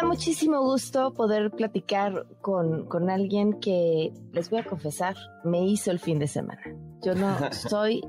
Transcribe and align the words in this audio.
Da 0.00 0.06
muchísimo 0.06 0.62
gusto 0.62 1.12
poder 1.12 1.50
platicar 1.50 2.24
con, 2.40 2.86
con 2.86 3.10
alguien 3.10 3.58
que, 3.58 4.12
les 4.32 4.48
voy 4.48 4.60
a 4.60 4.64
confesar, 4.64 5.16
me 5.42 5.66
hizo 5.66 5.90
el 5.90 5.98
fin 5.98 6.20
de 6.20 6.28
semana. 6.28 6.62
Yo 7.02 7.16
no 7.16 7.36
soy 7.52 8.02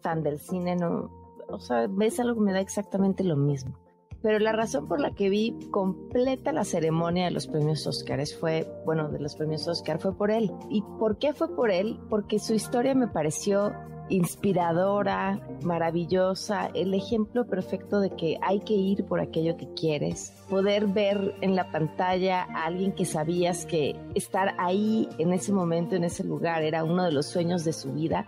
fan 0.00 0.22
del 0.22 0.38
cine, 0.38 0.74
no, 0.74 1.10
o 1.50 1.58
sea, 1.58 1.86
ves 1.86 2.18
algo 2.18 2.36
que 2.36 2.40
me 2.40 2.54
da 2.54 2.60
exactamente 2.60 3.24
lo 3.24 3.36
mismo. 3.36 3.78
Pero 4.22 4.38
la 4.38 4.52
razón 4.52 4.88
por 4.88 5.00
la 5.00 5.14
que 5.14 5.28
vi 5.28 5.54
completa 5.70 6.50
la 6.50 6.64
ceremonia 6.64 7.26
de 7.26 7.32
los 7.32 7.46
premios 7.46 7.86
Oscars 7.86 8.34
fue, 8.34 8.66
bueno, 8.86 9.10
de 9.10 9.20
los 9.20 9.36
premios 9.36 9.68
Oscar 9.68 10.00
fue 10.00 10.16
por 10.16 10.30
él. 10.30 10.50
¿Y 10.70 10.80
por 10.98 11.18
qué 11.18 11.34
fue 11.34 11.54
por 11.54 11.70
él? 11.70 12.00
Porque 12.08 12.38
su 12.38 12.54
historia 12.54 12.94
me 12.94 13.08
pareció 13.08 13.70
inspiradora, 14.08 15.40
maravillosa, 15.62 16.66
el 16.74 16.94
ejemplo 16.94 17.46
perfecto 17.46 18.00
de 18.00 18.10
que 18.10 18.38
hay 18.42 18.60
que 18.60 18.74
ir 18.74 19.04
por 19.04 19.20
aquello 19.20 19.56
que 19.56 19.72
quieres, 19.74 20.32
poder 20.48 20.86
ver 20.86 21.34
en 21.40 21.56
la 21.56 21.70
pantalla 21.70 22.42
a 22.42 22.66
alguien 22.66 22.92
que 22.92 23.04
sabías 23.04 23.66
que 23.66 23.96
estar 24.14 24.54
ahí 24.58 25.08
en 25.18 25.32
ese 25.32 25.52
momento, 25.52 25.96
en 25.96 26.04
ese 26.04 26.24
lugar, 26.24 26.62
era 26.62 26.84
uno 26.84 27.04
de 27.04 27.12
los 27.12 27.26
sueños 27.26 27.64
de 27.64 27.72
su 27.72 27.92
vida 27.92 28.26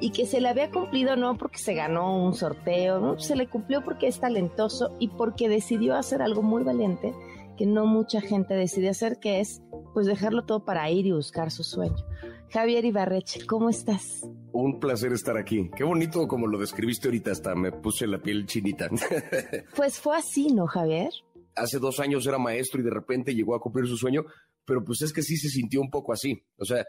y 0.00 0.10
que 0.10 0.26
se 0.26 0.40
le 0.40 0.48
había 0.48 0.70
cumplido 0.70 1.16
no 1.16 1.36
porque 1.36 1.58
se 1.58 1.74
ganó 1.74 2.24
un 2.24 2.34
sorteo, 2.34 3.18
se 3.18 3.36
le 3.36 3.48
cumplió 3.48 3.82
porque 3.84 4.06
es 4.06 4.20
talentoso 4.20 4.94
y 4.98 5.08
porque 5.08 5.48
decidió 5.48 5.96
hacer 5.96 6.22
algo 6.22 6.42
muy 6.42 6.62
valiente 6.62 7.14
que 7.56 7.66
no 7.66 7.86
mucha 7.86 8.20
gente 8.20 8.54
decide 8.54 8.88
hacer, 8.88 9.18
que 9.18 9.40
es 9.40 9.62
pues 9.92 10.06
dejarlo 10.06 10.44
todo 10.44 10.64
para 10.64 10.88
ir 10.90 11.06
y 11.06 11.12
buscar 11.12 11.50
su 11.50 11.64
sueño. 11.64 11.96
Javier 12.50 12.84
Ibarreche, 12.84 13.44
¿cómo 13.46 13.68
estás? 13.68 14.28
Un 14.60 14.80
placer 14.80 15.12
estar 15.12 15.36
aquí. 15.36 15.70
Qué 15.76 15.84
bonito 15.84 16.26
como 16.26 16.48
lo 16.48 16.58
describiste 16.58 17.06
ahorita, 17.06 17.30
hasta 17.30 17.54
me 17.54 17.70
puse 17.70 18.08
la 18.08 18.20
piel 18.20 18.44
chinita. 18.44 18.90
Pues 19.76 20.00
fue 20.00 20.16
así, 20.16 20.48
¿no, 20.48 20.66
Javier? 20.66 21.10
Hace 21.54 21.78
dos 21.78 22.00
años 22.00 22.26
era 22.26 22.38
maestro 22.38 22.80
y 22.80 22.82
de 22.82 22.90
repente 22.90 23.36
llegó 23.36 23.54
a 23.54 23.60
cumplir 23.60 23.86
su 23.86 23.96
sueño, 23.96 24.24
pero 24.64 24.84
pues 24.84 25.02
es 25.02 25.12
que 25.12 25.22
sí 25.22 25.36
se 25.36 25.48
sintió 25.48 25.80
un 25.80 25.90
poco 25.90 26.12
así. 26.12 26.42
O 26.56 26.64
sea, 26.64 26.84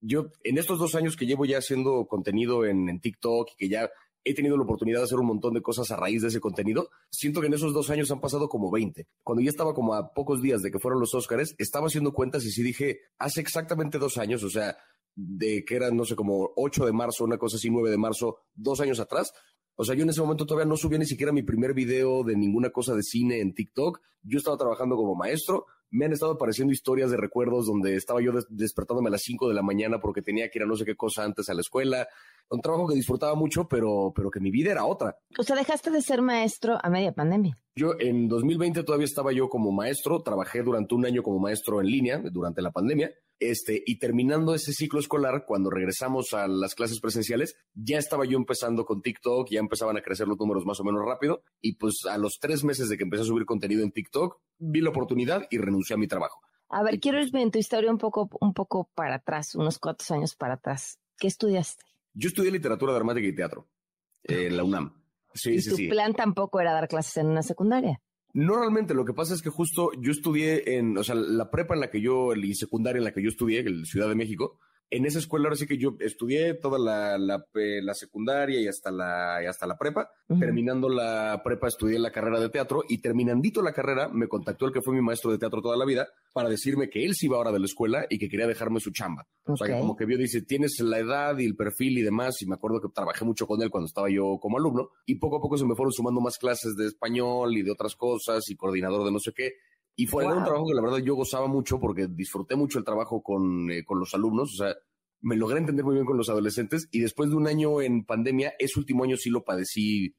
yo 0.00 0.30
en 0.44 0.58
estos 0.58 0.78
dos 0.78 0.94
años 0.94 1.16
que 1.16 1.26
llevo 1.26 1.44
ya 1.44 1.58
haciendo 1.58 2.06
contenido 2.06 2.64
en, 2.64 2.88
en 2.88 3.00
TikTok 3.00 3.48
y 3.50 3.56
que 3.56 3.68
ya 3.68 3.90
he 4.22 4.32
tenido 4.32 4.56
la 4.56 4.62
oportunidad 4.62 5.00
de 5.00 5.06
hacer 5.06 5.18
un 5.18 5.26
montón 5.26 5.54
de 5.54 5.60
cosas 5.60 5.90
a 5.90 5.96
raíz 5.96 6.22
de 6.22 6.28
ese 6.28 6.38
contenido, 6.38 6.88
siento 7.10 7.40
que 7.40 7.48
en 7.48 7.54
esos 7.54 7.74
dos 7.74 7.90
años 7.90 8.12
han 8.12 8.20
pasado 8.20 8.48
como 8.48 8.70
20. 8.70 9.08
Cuando 9.24 9.42
ya 9.42 9.50
estaba 9.50 9.74
como 9.74 9.94
a 9.94 10.12
pocos 10.12 10.40
días 10.40 10.62
de 10.62 10.70
que 10.70 10.78
fueron 10.78 11.00
los 11.00 11.14
Óscares, 11.14 11.56
estaba 11.58 11.88
haciendo 11.88 12.12
cuentas 12.12 12.44
y 12.44 12.52
sí 12.52 12.62
dije, 12.62 13.00
hace 13.18 13.40
exactamente 13.40 13.98
dos 13.98 14.18
años, 14.18 14.44
o 14.44 14.50
sea, 14.50 14.76
de 15.20 15.64
que 15.64 15.74
eran, 15.74 15.96
no 15.96 16.04
sé, 16.04 16.14
como 16.14 16.52
8 16.54 16.86
de 16.86 16.92
marzo, 16.92 17.24
una 17.24 17.38
cosa 17.38 17.56
así, 17.56 17.70
9 17.70 17.90
de 17.90 17.98
marzo, 17.98 18.38
dos 18.54 18.80
años 18.80 19.00
atrás. 19.00 19.32
O 19.74 19.84
sea, 19.84 19.96
yo 19.96 20.04
en 20.04 20.10
ese 20.10 20.20
momento 20.20 20.46
todavía 20.46 20.68
no 20.68 20.76
subía 20.76 20.98
ni 20.98 21.06
siquiera 21.06 21.32
mi 21.32 21.42
primer 21.42 21.74
video 21.74 22.22
de 22.22 22.36
ninguna 22.36 22.70
cosa 22.70 22.94
de 22.94 23.02
cine 23.02 23.40
en 23.40 23.52
TikTok. 23.52 24.00
Yo 24.22 24.38
estaba 24.38 24.56
trabajando 24.56 24.94
como 24.96 25.16
maestro. 25.16 25.66
Me 25.90 26.04
han 26.04 26.12
estado 26.12 26.32
apareciendo 26.32 26.72
historias 26.72 27.10
de 27.10 27.16
recuerdos 27.16 27.66
donde 27.66 27.96
estaba 27.96 28.20
yo 28.22 28.30
des- 28.32 28.46
despertándome 28.48 29.08
a 29.08 29.12
las 29.12 29.22
5 29.22 29.48
de 29.48 29.54
la 29.54 29.62
mañana 29.62 29.98
porque 30.00 30.22
tenía 30.22 30.50
que 30.50 30.58
ir 30.58 30.62
a 30.64 30.66
no 30.66 30.76
sé 30.76 30.84
qué 30.84 30.94
cosa 30.96 31.24
antes 31.24 31.48
a 31.48 31.54
la 31.54 31.62
escuela. 31.62 32.06
Un 32.50 32.60
trabajo 32.60 32.88
que 32.88 32.94
disfrutaba 32.94 33.34
mucho, 33.34 33.68
pero, 33.68 34.12
pero 34.14 34.30
que 34.30 34.40
mi 34.40 34.50
vida 34.50 34.72
era 34.72 34.86
otra. 34.86 35.18
O 35.38 35.42
sea, 35.42 35.56
dejaste 35.56 35.90
de 35.90 36.00
ser 36.00 36.22
maestro 36.22 36.78
a 36.82 36.88
media 36.88 37.12
pandemia. 37.12 37.58
Yo 37.76 37.94
en 37.98 38.28
2020 38.28 38.82
todavía 38.82 39.04
estaba 39.04 39.32
yo 39.32 39.48
como 39.48 39.70
maestro, 39.70 40.22
trabajé 40.22 40.62
durante 40.62 40.94
un 40.94 41.06
año 41.06 41.22
como 41.22 41.38
maestro 41.38 41.80
en 41.80 41.86
línea 41.86 42.20
durante 42.32 42.62
la 42.62 42.72
pandemia, 42.72 43.12
este, 43.40 43.82
y 43.86 43.98
terminando 43.98 44.54
ese 44.54 44.72
ciclo 44.72 44.98
escolar, 44.98 45.44
cuando 45.46 45.70
regresamos 45.70 46.32
a 46.32 46.48
las 46.48 46.74
clases 46.74 47.00
presenciales, 47.00 47.54
ya 47.72 47.98
estaba 47.98 48.24
yo 48.24 48.36
empezando 48.36 48.84
con 48.84 49.00
TikTok, 49.00 49.48
ya 49.48 49.60
empezaban 49.60 49.96
a 49.96 50.02
crecer 50.02 50.26
los 50.26 50.38
números 50.38 50.66
más 50.66 50.80
o 50.80 50.84
menos 50.84 51.04
rápido, 51.04 51.42
y 51.60 51.76
pues 51.76 52.00
a 52.10 52.18
los 52.18 52.38
tres 52.40 52.64
meses 52.64 52.88
de 52.88 52.96
que 52.96 53.04
empecé 53.04 53.22
a 53.22 53.26
subir 53.26 53.46
contenido 53.46 53.84
en 53.84 53.92
TikTok, 53.92 54.40
vi 54.58 54.80
la 54.80 54.90
oportunidad 54.90 55.46
y 55.50 55.58
renuncié 55.58 55.94
a 55.94 55.98
mi 55.98 56.08
trabajo. 56.08 56.40
A 56.70 56.82
ver, 56.82 56.98
quiero 56.98 57.20
irme 57.20 57.42
en 57.42 57.50
tu 57.50 57.58
historia 57.58 57.90
un 57.90 57.98
poco, 57.98 58.28
un 58.40 58.52
poco 58.52 58.90
para 58.94 59.16
atrás, 59.16 59.54
unos 59.54 59.78
cuantos 59.78 60.10
años 60.10 60.34
para 60.34 60.54
atrás. 60.54 60.98
¿Qué 61.16 61.28
estudiaste? 61.28 61.84
Yo 62.18 62.28
estudié 62.28 62.50
literatura 62.50 62.92
dramática 62.92 63.28
y 63.28 63.34
teatro 63.34 63.68
en 64.24 64.56
la 64.56 64.64
UNAM. 64.64 64.92
Sí, 65.34 65.52
y 65.52 65.60
sí, 65.60 65.70
tu 65.70 65.76
sí. 65.76 65.88
plan 65.88 66.14
tampoco 66.14 66.60
era 66.60 66.72
dar 66.72 66.88
clases 66.88 67.18
en 67.18 67.28
una 67.28 67.44
secundaria. 67.44 68.00
No 68.34 68.56
realmente, 68.56 68.92
lo 68.92 69.04
que 69.04 69.14
pasa 69.14 69.34
es 69.34 69.40
que 69.40 69.50
justo 69.50 69.90
yo 70.00 70.10
estudié 70.10 70.76
en, 70.76 70.98
o 70.98 71.04
sea, 71.04 71.14
la 71.14 71.48
prepa 71.48 71.74
en 71.74 71.80
la 71.80 71.90
que 71.90 72.00
yo, 72.00 72.34
y 72.34 72.54
secundaria 72.54 72.98
en 72.98 73.04
la 73.04 73.12
que 73.12 73.22
yo 73.22 73.28
estudié, 73.28 73.60
en 73.60 73.84
Ciudad 73.84 74.08
de 74.08 74.16
México, 74.16 74.58
en 74.90 75.04
esa 75.06 75.18
escuela 75.18 75.46
ahora 75.46 75.56
sí 75.56 75.66
que 75.66 75.76
yo 75.76 75.96
estudié 76.00 76.54
toda 76.54 76.78
la, 76.78 77.18
la, 77.18 77.44
pe- 77.44 77.82
la 77.82 77.94
secundaria 77.94 78.60
y 78.60 78.66
hasta 78.68 78.90
la, 78.90 79.40
y 79.42 79.46
hasta 79.46 79.66
la 79.66 79.76
prepa. 79.76 80.10
Terminando 80.38 80.88
la 80.88 81.40
prepa 81.44 81.68
estudié 81.68 81.98
la 81.98 82.10
carrera 82.10 82.38
de 82.40 82.48
teatro 82.48 82.82
y 82.88 82.98
terminandito 82.98 83.62
la 83.62 83.72
carrera 83.72 84.08
me 84.08 84.28
contactó 84.28 84.66
el 84.66 84.72
que 84.72 84.82
fue 84.82 84.94
mi 84.94 85.00
maestro 85.02 85.30
de 85.30 85.38
teatro 85.38 85.60
toda 85.62 85.76
la 85.76 85.84
vida 85.84 86.08
para 86.32 86.48
decirme 86.48 86.88
que 86.90 87.04
él 87.04 87.14
se 87.14 87.26
iba 87.26 87.36
ahora 87.36 87.52
de 87.52 87.58
la 87.58 87.64
escuela 87.66 88.06
y 88.08 88.18
que 88.18 88.28
quería 88.28 88.46
dejarme 88.46 88.80
su 88.80 88.90
chamba. 88.90 89.26
O 89.46 89.56
sea, 89.56 89.66
que 89.66 89.72
como 89.80 89.96
que 89.96 90.04
vio, 90.04 90.18
dice, 90.18 90.42
tienes 90.42 90.78
la 90.80 90.98
edad 90.98 91.38
y 91.38 91.46
el 91.46 91.56
perfil 91.56 91.98
y 91.98 92.02
demás, 92.02 92.40
y 92.42 92.46
me 92.46 92.54
acuerdo 92.54 92.80
que 92.80 92.88
trabajé 92.94 93.24
mucho 93.24 93.46
con 93.46 93.62
él 93.62 93.70
cuando 93.70 93.86
estaba 93.86 94.08
yo 94.10 94.38
como 94.40 94.58
alumno, 94.58 94.90
y 95.06 95.14
poco 95.16 95.36
a 95.36 95.40
poco 95.40 95.56
se 95.56 95.64
me 95.64 95.74
fueron 95.74 95.92
sumando 95.92 96.20
más 96.20 96.38
clases 96.38 96.76
de 96.76 96.86
español 96.86 97.56
y 97.56 97.62
de 97.62 97.70
otras 97.72 97.96
cosas, 97.96 98.48
y 98.50 98.56
coordinador 98.56 99.04
de 99.04 99.12
no 99.12 99.18
sé 99.18 99.32
qué. 99.34 99.52
Y 100.00 100.06
fue 100.06 100.24
era 100.24 100.36
un 100.36 100.44
trabajo 100.44 100.64
que 100.68 100.74
la 100.74 100.80
verdad 100.80 100.98
yo 100.98 101.16
gozaba 101.16 101.48
mucho 101.48 101.80
porque 101.80 102.06
disfruté 102.06 102.54
mucho 102.54 102.78
el 102.78 102.84
trabajo 102.84 103.20
con, 103.20 103.68
eh, 103.72 103.84
con 103.84 103.98
los 103.98 104.14
alumnos, 104.14 104.52
o 104.54 104.64
sea, 104.64 104.76
me 105.20 105.34
logré 105.34 105.58
entender 105.58 105.84
muy 105.84 105.94
bien 105.94 106.06
con 106.06 106.16
los 106.16 106.28
adolescentes, 106.28 106.86
y 106.92 107.00
después 107.00 107.30
de 107.30 107.34
un 107.34 107.48
año 107.48 107.80
en 107.82 108.04
pandemia, 108.04 108.54
ese 108.60 108.78
último 108.78 109.02
año 109.02 109.16
sí 109.16 109.28
lo 109.28 109.42
padecí 109.42 110.14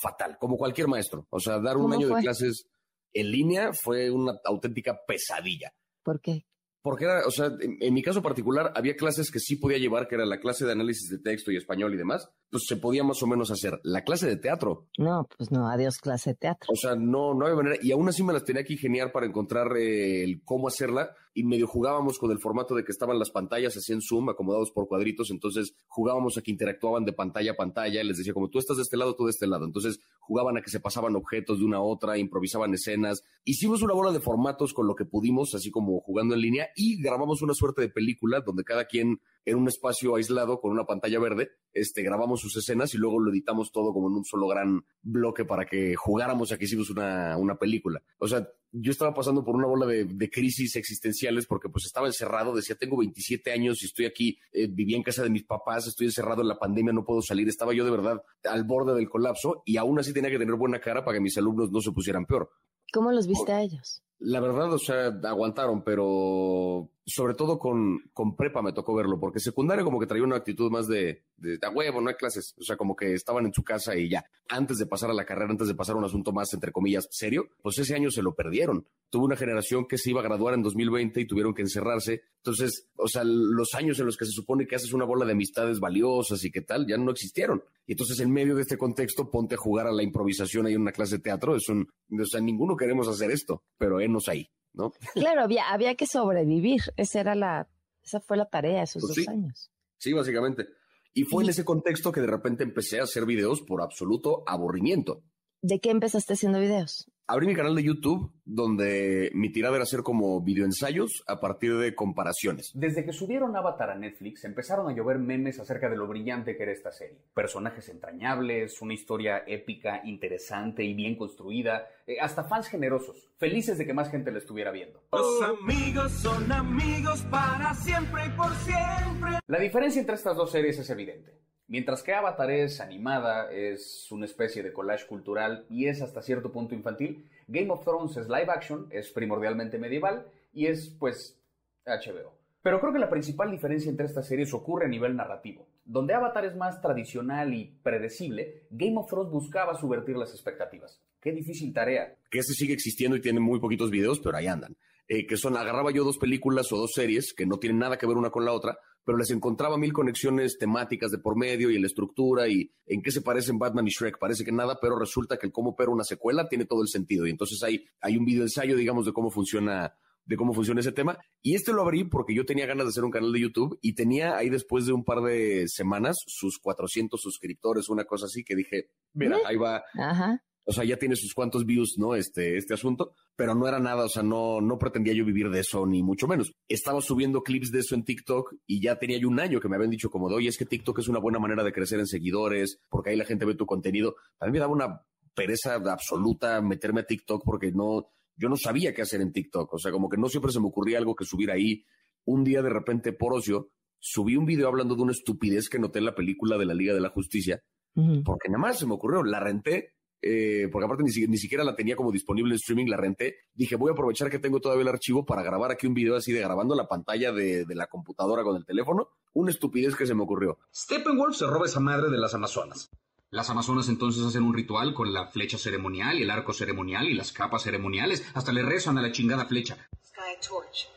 fatal, 0.00 0.36
como 0.38 0.56
cualquier 0.56 0.86
maestro. 0.86 1.26
O 1.30 1.40
sea, 1.40 1.58
dar 1.58 1.76
un 1.76 1.82
¿Cómo 1.82 1.94
año 1.94 2.06
fue? 2.06 2.18
de 2.18 2.22
clases 2.22 2.68
en 3.12 3.32
línea 3.32 3.72
fue 3.72 4.12
una 4.12 4.34
auténtica 4.44 5.00
pesadilla. 5.08 5.72
¿Por 6.04 6.20
qué? 6.20 6.46
Porque 6.82 7.04
era, 7.04 7.26
o 7.26 7.30
sea, 7.30 7.46
en, 7.60 7.76
en 7.80 7.94
mi 7.94 8.02
caso 8.02 8.22
particular, 8.22 8.72
había 8.74 8.96
clases 8.96 9.30
que 9.30 9.38
sí 9.38 9.56
podía 9.56 9.78
llevar, 9.78 10.08
que 10.08 10.14
era 10.14 10.24
la 10.24 10.40
clase 10.40 10.64
de 10.64 10.72
análisis 10.72 11.10
de 11.10 11.18
texto 11.18 11.52
y 11.52 11.56
español 11.56 11.92
y 11.94 11.98
demás, 11.98 12.28
pues 12.50 12.64
se 12.66 12.76
podía 12.76 13.04
más 13.04 13.22
o 13.22 13.26
menos 13.26 13.50
hacer. 13.50 13.78
La 13.84 14.02
clase 14.02 14.26
de 14.26 14.36
teatro, 14.36 14.88
No, 14.98 15.28
pues 15.36 15.50
no, 15.50 15.68
adiós 15.68 15.98
clase 15.98 16.30
de 16.30 16.36
teatro. 16.36 16.68
o 16.72 16.76
sea, 16.76 16.96
no, 16.96 17.34
no 17.34 17.44
había 17.46 17.56
manera, 17.56 17.76
y 17.82 17.92
aún 17.92 18.08
así 18.08 18.22
me 18.22 18.32
las 18.32 18.44
tenía 18.44 18.64
que 18.64 18.72
ingeniar 18.72 19.12
para 19.12 19.26
encontrar 19.26 19.76
eh, 19.76 20.24
el 20.24 20.42
cómo 20.44 20.68
hacerla, 20.68 21.14
y 21.32 21.44
medio 21.44 21.66
jugábamos 21.66 22.18
con 22.18 22.30
el 22.30 22.38
formato 22.38 22.74
de 22.74 22.84
que 22.84 22.92
estaban 22.92 23.18
las 23.18 23.30
pantallas 23.30 23.76
así 23.76 23.92
en 23.92 24.00
Zoom, 24.00 24.28
acomodados 24.28 24.70
por 24.70 24.88
cuadritos, 24.88 25.30
entonces 25.30 25.74
jugábamos 25.86 26.36
a 26.36 26.42
que 26.42 26.50
interactuaban 26.50 27.04
de 27.04 27.12
pantalla 27.12 27.52
a 27.52 27.56
pantalla, 27.56 28.02
y 28.02 28.06
les 28.06 28.18
decía 28.18 28.32
como 28.32 28.50
tú 28.50 28.58
estás 28.58 28.76
de 28.76 28.82
este 28.82 28.96
lado, 28.96 29.14
tú 29.14 29.26
de 29.26 29.30
este 29.30 29.46
lado, 29.46 29.64
entonces 29.64 30.00
jugaban 30.20 30.56
a 30.56 30.62
que 30.62 30.70
se 30.70 30.80
pasaban 30.80 31.16
objetos 31.16 31.58
de 31.58 31.64
una 31.64 31.78
a 31.78 31.82
otra, 31.82 32.18
improvisaban 32.18 32.74
escenas, 32.74 33.24
hicimos 33.44 33.82
una 33.82 33.94
bola 33.94 34.12
de 34.12 34.20
formatos 34.20 34.72
con 34.72 34.86
lo 34.86 34.94
que 34.94 35.04
pudimos, 35.04 35.54
así 35.54 35.70
como 35.70 36.00
jugando 36.00 36.34
en 36.34 36.40
línea, 36.40 36.68
y 36.76 37.00
grabamos 37.02 37.42
una 37.42 37.54
suerte 37.54 37.80
de 37.82 37.88
película 37.88 38.40
donde 38.40 38.64
cada 38.64 38.84
quien 38.86 39.20
en 39.44 39.56
un 39.56 39.68
espacio 39.68 40.16
aislado 40.16 40.60
con 40.60 40.70
una 40.70 40.84
pantalla 40.84 41.18
verde, 41.18 41.50
este, 41.72 42.02
grabamos 42.02 42.40
sus 42.40 42.56
escenas 42.56 42.94
y 42.94 42.98
luego 42.98 43.20
lo 43.20 43.30
editamos 43.30 43.72
todo 43.72 43.92
como 43.92 44.08
en 44.08 44.14
un 44.14 44.24
solo 44.24 44.48
gran 44.48 44.84
bloque 45.02 45.44
para 45.44 45.66
que 45.66 45.94
jugáramos 45.94 46.52
a 46.52 46.58
que 46.58 46.64
hicimos 46.64 46.90
una, 46.90 47.36
una 47.38 47.56
película. 47.56 48.02
O 48.18 48.28
sea, 48.28 48.46
yo 48.72 48.92
estaba 48.92 49.12
pasando 49.12 49.44
por 49.44 49.56
una 49.56 49.66
bola 49.66 49.86
de, 49.86 50.04
de 50.04 50.30
crisis 50.30 50.76
existenciales 50.76 51.46
porque 51.46 51.68
pues 51.68 51.86
estaba 51.86 52.06
encerrado, 52.06 52.54
decía, 52.54 52.76
tengo 52.76 52.96
27 52.98 53.52
años 53.52 53.82
y 53.82 53.86
estoy 53.86 54.06
aquí, 54.06 54.38
eh, 54.52 54.68
vivía 54.68 54.96
en 54.96 55.02
casa 55.02 55.22
de 55.22 55.30
mis 55.30 55.44
papás, 55.44 55.86
estoy 55.86 56.06
encerrado 56.06 56.42
en 56.42 56.48
la 56.48 56.58
pandemia, 56.58 56.92
no 56.92 57.04
puedo 57.04 57.22
salir, 57.22 57.48
estaba 57.48 57.74
yo 57.74 57.84
de 57.84 57.90
verdad 57.90 58.22
al 58.44 58.64
borde 58.64 58.94
del 58.94 59.08
colapso 59.08 59.62
y 59.64 59.76
aún 59.76 59.98
así 59.98 60.12
tenía 60.12 60.30
que 60.30 60.38
tener 60.38 60.54
buena 60.54 60.80
cara 60.80 61.04
para 61.04 61.16
que 61.16 61.22
mis 61.22 61.36
alumnos 61.38 61.70
no 61.70 61.80
se 61.80 61.92
pusieran 61.92 62.26
peor. 62.26 62.50
¿Cómo 62.92 63.12
los 63.12 63.26
viste 63.26 63.52
a 63.52 63.62
ellos? 63.62 64.02
La 64.18 64.40
verdad, 64.40 64.72
o 64.72 64.78
sea, 64.78 65.06
aguantaron, 65.24 65.82
pero 65.82 66.90
sobre 67.06 67.34
todo 67.34 67.58
con, 67.58 67.98
con 68.12 68.36
prepa 68.36 68.62
me 68.62 68.72
tocó 68.72 68.94
verlo, 68.94 69.18
porque 69.18 69.40
secundaria 69.40 69.84
como 69.84 69.98
que 69.98 70.06
traía 70.06 70.24
una 70.24 70.36
actitud 70.36 70.70
más 70.70 70.86
de, 70.86 71.24
de, 71.36 71.58
a 71.62 71.70
huevo, 71.70 72.00
no 72.00 72.08
hay 72.08 72.14
clases, 72.14 72.54
o 72.58 72.62
sea, 72.62 72.76
como 72.76 72.94
que 72.94 73.14
estaban 73.14 73.46
en 73.46 73.52
su 73.52 73.62
casa 73.62 73.96
y 73.96 74.08
ya, 74.08 74.24
antes 74.48 74.78
de 74.78 74.86
pasar 74.86 75.10
a 75.10 75.14
la 75.14 75.24
carrera, 75.24 75.50
antes 75.50 75.68
de 75.68 75.74
pasar 75.74 75.96
a 75.96 75.98
un 75.98 76.04
asunto 76.04 76.32
más, 76.32 76.52
entre 76.52 76.72
comillas, 76.72 77.08
serio, 77.10 77.48
pues 77.62 77.78
ese 77.78 77.94
año 77.94 78.10
se 78.10 78.22
lo 78.22 78.34
perdieron. 78.34 78.86
Tuve 79.08 79.24
una 79.24 79.36
generación 79.36 79.86
que 79.86 79.98
se 79.98 80.10
iba 80.10 80.20
a 80.20 80.24
graduar 80.24 80.54
en 80.54 80.62
2020 80.62 81.20
y 81.20 81.26
tuvieron 81.26 81.54
que 81.54 81.62
encerrarse. 81.62 82.22
Entonces, 82.36 82.88
o 82.96 83.08
sea, 83.08 83.24
los 83.24 83.74
años 83.74 83.98
en 83.98 84.06
los 84.06 84.16
que 84.16 84.24
se 84.24 84.32
supone 84.32 84.66
que 84.66 84.76
haces 84.76 84.92
una 84.92 85.04
bola 85.04 85.24
de 85.24 85.32
amistades 85.32 85.80
valiosas 85.80 86.44
y 86.44 86.50
qué 86.50 86.62
tal, 86.62 86.86
ya 86.86 86.96
no 86.96 87.10
existieron. 87.10 87.62
Y 87.86 87.92
entonces, 87.92 88.20
en 88.20 88.30
medio 88.30 88.54
de 88.54 88.62
este 88.62 88.78
contexto, 88.78 89.30
ponte 89.30 89.56
a 89.56 89.58
jugar 89.58 89.86
a 89.86 89.92
la 89.92 90.02
improvisación 90.02 90.66
ahí 90.66 90.74
en 90.74 90.82
una 90.82 90.92
clase 90.92 91.16
de 91.16 91.22
teatro. 91.22 91.56
Es 91.56 91.68
un, 91.68 91.88
o 92.10 92.24
sea, 92.24 92.40
ninguno 92.40 92.76
queremos 92.76 93.08
hacer 93.08 93.30
esto, 93.30 93.64
pero 93.78 94.00
enos 94.00 94.28
ahí. 94.28 94.48
¿No? 94.72 94.92
Claro, 95.14 95.42
había, 95.42 95.70
había 95.70 95.94
que 95.94 96.06
sobrevivir. 96.06 96.80
Esa 96.96 97.20
era 97.20 97.34
la, 97.34 97.68
esa 98.02 98.20
fue 98.20 98.36
la 98.36 98.46
tarea 98.46 98.82
esos 98.82 99.02
Pues 99.02 99.16
dos 99.16 99.24
sí. 99.24 99.30
años. 99.30 99.70
Sí, 99.98 100.12
básicamente. 100.12 100.66
Y 101.12 101.24
fue 101.24 101.42
en 101.44 101.50
ese 101.50 101.64
contexto 101.64 102.12
que 102.12 102.20
de 102.20 102.28
repente 102.28 102.62
empecé 102.62 103.00
a 103.00 103.04
hacer 103.04 103.26
videos 103.26 103.62
por 103.62 103.82
absoluto 103.82 104.42
aburrimiento. 104.46 105.22
¿De 105.62 105.80
qué 105.80 105.90
empezaste 105.90 106.34
haciendo 106.34 106.60
videos? 106.60 107.10
Abrí 107.30 107.46
mi 107.46 107.54
canal 107.54 107.76
de 107.76 107.84
YouTube 107.84 108.32
donde 108.44 109.30
mi 109.34 109.52
tirada 109.52 109.76
era 109.76 109.84
hacer 109.84 110.02
como 110.02 110.42
videoensayos 110.42 111.22
a 111.28 111.38
partir 111.38 111.76
de 111.76 111.94
comparaciones. 111.94 112.72
Desde 112.74 113.04
que 113.04 113.12
subieron 113.12 113.56
Avatar 113.56 113.90
a 113.90 113.94
Netflix, 113.94 114.42
empezaron 114.42 114.88
a 114.88 114.92
llover 114.92 115.20
memes 115.20 115.60
acerca 115.60 115.88
de 115.88 115.96
lo 115.96 116.08
brillante 116.08 116.56
que 116.56 116.64
era 116.64 116.72
esta 116.72 116.90
serie. 116.90 117.18
Personajes 117.32 117.88
entrañables, 117.88 118.82
una 118.82 118.94
historia 118.94 119.44
épica, 119.46 120.00
interesante 120.02 120.82
y 120.82 120.94
bien 120.94 121.16
construida, 121.16 121.86
eh, 122.04 122.16
hasta 122.20 122.42
fans 122.42 122.66
generosos, 122.66 123.28
felices 123.38 123.78
de 123.78 123.86
que 123.86 123.94
más 123.94 124.10
gente 124.10 124.32
la 124.32 124.38
estuviera 124.38 124.72
viendo. 124.72 125.00
Los 125.12 125.40
amigos 125.42 126.10
son 126.10 126.50
amigos 126.50 127.22
para 127.30 127.74
siempre 127.74 128.26
y 128.26 128.30
por 128.30 128.52
siempre. 128.56 129.38
La 129.46 129.60
diferencia 129.60 130.00
entre 130.00 130.16
estas 130.16 130.36
dos 130.36 130.50
series 130.50 130.80
es 130.80 130.90
evidente. 130.90 131.39
Mientras 131.70 132.02
que 132.02 132.12
Avatar 132.12 132.50
es 132.50 132.80
animada, 132.80 133.48
es 133.52 134.10
una 134.10 134.24
especie 134.24 134.60
de 134.60 134.72
collage 134.72 135.06
cultural 135.06 135.66
y 135.70 135.86
es 135.86 136.02
hasta 136.02 136.20
cierto 136.20 136.50
punto 136.50 136.74
infantil, 136.74 137.24
Game 137.46 137.70
of 137.70 137.84
Thrones 137.84 138.16
es 138.16 138.26
live 138.26 138.48
action, 138.48 138.88
es 138.90 139.12
primordialmente 139.12 139.78
medieval 139.78 140.26
y 140.52 140.66
es, 140.66 140.88
pues, 140.98 141.40
HBO. 141.86 142.32
Pero 142.60 142.80
creo 142.80 142.92
que 142.92 142.98
la 142.98 143.08
principal 143.08 143.52
diferencia 143.52 143.88
entre 143.88 144.06
estas 144.06 144.26
series 144.26 144.52
ocurre 144.52 144.86
a 144.86 144.88
nivel 144.88 145.14
narrativo. 145.14 145.68
Donde 145.84 146.12
Avatar 146.12 146.44
es 146.44 146.56
más 146.56 146.80
tradicional 146.82 147.54
y 147.54 147.66
predecible, 147.84 148.64
Game 148.70 148.98
of 148.98 149.08
Thrones 149.08 149.30
buscaba 149.30 149.78
subvertir 149.78 150.16
las 150.16 150.32
expectativas. 150.32 151.00
Qué 151.20 151.30
difícil 151.30 151.72
tarea. 151.72 152.16
Que 152.32 152.40
este 152.40 152.54
sigue 152.54 152.74
existiendo 152.74 153.16
y 153.16 153.20
tiene 153.20 153.38
muy 153.38 153.60
poquitos 153.60 153.92
videos, 153.92 154.18
pero 154.18 154.36
ahí 154.36 154.48
andan. 154.48 154.76
Eh, 155.06 155.24
que 155.24 155.36
son, 155.36 155.56
agarraba 155.56 155.92
yo 155.92 156.02
dos 156.02 156.18
películas 156.18 156.72
o 156.72 156.78
dos 156.78 156.90
series 156.94 157.32
que 157.32 157.46
no 157.46 157.58
tienen 157.58 157.78
nada 157.78 157.96
que 157.96 158.06
ver 158.06 158.16
una 158.16 158.30
con 158.30 158.44
la 158.44 158.52
otra, 158.52 158.78
pero 159.04 159.18
les 159.18 159.30
encontraba 159.30 159.78
mil 159.78 159.92
conexiones 159.92 160.58
temáticas 160.58 161.10
de 161.10 161.18
por 161.18 161.36
medio 161.36 161.70
y 161.70 161.76
en 161.76 161.82
la 161.82 161.88
estructura 161.88 162.48
y 162.48 162.72
en 162.86 163.02
qué 163.02 163.10
se 163.10 163.22
parecen 163.22 163.58
Batman 163.58 163.86
y 163.86 163.90
Shrek. 163.90 164.18
Parece 164.18 164.44
que 164.44 164.52
nada, 164.52 164.78
pero 164.80 164.98
resulta 164.98 165.36
que 165.36 165.46
el 165.46 165.52
cómo 165.52 165.70
opera 165.70 165.90
una 165.90 166.04
secuela 166.04 166.48
tiene 166.48 166.64
todo 166.64 166.82
el 166.82 166.88
sentido. 166.88 167.26
Y 167.26 167.30
entonces 167.30 167.62
hay, 167.62 167.84
hay 168.00 168.16
un 168.16 168.24
video 168.24 168.42
ensayo, 168.42 168.76
digamos, 168.76 169.06
de 169.06 169.12
cómo 169.12 169.30
funciona 169.30 169.94
de 170.30 170.36
cómo 170.36 170.52
funciona 170.54 170.80
ese 170.80 170.92
tema. 170.92 171.18
Y 171.42 171.54
este 171.56 171.72
lo 171.72 171.82
abrí 171.82 172.04
porque 172.04 172.34
yo 172.34 172.44
tenía 172.44 172.66
ganas 172.66 172.84
de 172.84 172.90
hacer 172.90 173.04
un 173.04 173.10
canal 173.10 173.32
de 173.32 173.40
YouTube 173.40 173.78
y 173.82 173.94
tenía 173.94 174.36
ahí 174.36 174.48
después 174.48 174.86
de 174.86 174.92
un 174.92 175.04
par 175.04 175.22
de 175.22 175.66
semanas 175.66 176.16
sus 176.26 176.58
400 176.58 177.20
suscriptores, 177.20 177.88
una 177.88 178.04
cosa 178.04 178.26
así 178.26 178.44
que 178.44 178.54
dije, 178.54 178.90
mira, 179.12 179.38
ahí 179.44 179.56
va, 179.56 179.82
Ajá. 179.94 180.40
O 180.64 180.72
sea, 180.72 180.84
ya 180.84 180.96
tiene 180.96 181.16
sus 181.16 181.34
cuantos 181.34 181.64
views, 181.66 181.96
¿no? 181.98 182.14
Este, 182.14 182.56
este 182.56 182.74
asunto, 182.74 183.14
pero 183.36 183.54
no 183.54 183.66
era 183.66 183.78
nada, 183.78 184.04
o 184.04 184.08
sea, 184.08 184.22
no, 184.22 184.60
no 184.60 184.78
pretendía 184.78 185.14
yo 185.14 185.24
vivir 185.24 185.50
de 185.50 185.60
eso, 185.60 185.86
ni 185.86 186.02
mucho 186.02 186.28
menos. 186.28 186.52
Estaba 186.68 187.00
subiendo 187.00 187.42
clips 187.42 187.70
de 187.70 187.80
eso 187.80 187.94
en 187.94 188.04
TikTok 188.04 188.54
y 188.66 188.80
ya 188.80 188.98
tenía 188.98 189.18
yo 189.18 189.28
un 189.28 189.40
año 189.40 189.60
que 189.60 189.68
me 189.68 189.76
habían 189.76 189.90
dicho 189.90 190.10
como 190.10 190.28
de, 190.28 190.36
oye, 190.36 190.48
es 190.48 190.58
que 190.58 190.66
TikTok 190.66 190.98
es 190.98 191.08
una 191.08 191.18
buena 191.18 191.38
manera 191.38 191.64
de 191.64 191.72
crecer 191.72 191.98
en 191.98 192.06
seguidores, 192.06 192.80
porque 192.88 193.10
ahí 193.10 193.16
la 193.16 193.24
gente 193.24 193.44
ve 193.44 193.54
tu 193.54 193.66
contenido. 193.66 194.16
A 194.38 194.46
mí 194.46 194.52
me 194.52 194.58
daba 194.58 194.72
una 194.72 195.02
pereza 195.34 195.74
absoluta 195.74 196.60
meterme 196.60 197.00
a 197.00 197.06
TikTok 197.06 197.42
porque 197.44 197.72
no, 197.72 198.12
yo 198.36 198.48
no 198.48 198.56
sabía 198.56 198.94
qué 198.94 199.02
hacer 199.02 199.20
en 199.20 199.32
TikTok, 199.32 199.72
o 199.74 199.78
sea, 199.78 199.92
como 199.92 200.08
que 200.08 200.16
no 200.16 200.28
siempre 200.28 200.52
se 200.52 200.60
me 200.60 200.66
ocurría 200.66 200.98
algo 200.98 201.14
que 201.14 201.24
subir 201.24 201.50
ahí. 201.50 201.84
Un 202.24 202.44
día 202.44 202.62
de 202.62 202.70
repente, 202.70 203.12
por 203.12 203.34
ocio, 203.34 203.70
subí 203.98 204.36
un 204.36 204.46
video 204.46 204.68
hablando 204.68 204.94
de 204.94 205.02
una 205.02 205.12
estupidez 205.12 205.68
que 205.68 205.78
noté 205.78 205.98
en 205.98 206.06
la 206.06 206.14
película 206.14 206.58
de 206.58 206.66
la 206.66 206.74
Liga 206.74 206.94
de 206.94 207.00
la 207.00 207.10
Justicia, 207.10 207.62
porque 207.94 208.48
nada 208.48 208.58
más 208.58 208.78
se 208.78 208.86
me 208.86 208.94
ocurrió, 208.94 209.22
la 209.22 209.40
renté, 209.40 209.94
eh, 210.22 210.68
porque 210.70 210.84
aparte 210.84 211.02
ni, 211.04 211.10
si- 211.10 211.26
ni 211.28 211.36
siquiera 211.38 211.64
la 211.64 211.74
tenía 211.76 211.96
como 211.96 212.12
disponible 212.12 212.50
en 212.52 212.56
streaming, 212.56 212.86
la 212.86 212.96
renté. 212.96 213.36
Dije, 213.54 213.76
voy 213.76 213.90
a 213.90 213.92
aprovechar 213.92 214.30
que 214.30 214.38
tengo 214.38 214.60
todavía 214.60 214.82
el 214.82 214.88
archivo 214.88 215.24
para 215.24 215.42
grabar 215.42 215.70
aquí 215.70 215.86
un 215.86 215.94
video 215.94 216.16
así 216.16 216.32
de 216.32 216.40
grabando 216.40 216.74
la 216.74 216.86
pantalla 216.88 217.32
de, 217.32 217.64
de 217.64 217.74
la 217.74 217.86
computadora 217.86 218.42
con 218.42 218.56
el 218.56 218.64
teléfono. 218.66 219.08
Una 219.32 219.50
estupidez 219.50 219.94
que 219.96 220.06
se 220.06 220.14
me 220.14 220.22
ocurrió. 220.22 220.58
Steppenwolf 220.74 221.36
se 221.36 221.46
roba 221.46 221.66
esa 221.66 221.80
madre 221.80 222.10
de 222.10 222.18
las 222.18 222.34
Amazonas. 222.34 222.90
Las 223.30 223.48
Amazonas 223.48 223.88
entonces 223.88 224.24
hacen 224.24 224.42
un 224.42 224.52
ritual 224.54 224.92
con 224.92 225.12
la 225.12 225.28
flecha 225.28 225.56
ceremonial 225.56 226.18
y 226.18 226.22
el 226.24 226.30
arco 226.30 226.52
ceremonial 226.52 227.08
y 227.08 227.14
las 227.14 227.30
capas 227.32 227.62
ceremoniales. 227.62 228.24
Hasta 228.34 228.52
le 228.52 228.62
rezan 228.62 228.98
a 228.98 229.02
la 229.02 229.12
chingada 229.12 229.46
flecha. 229.46 229.76
Sky 230.04 230.36
Torch. 230.48 230.88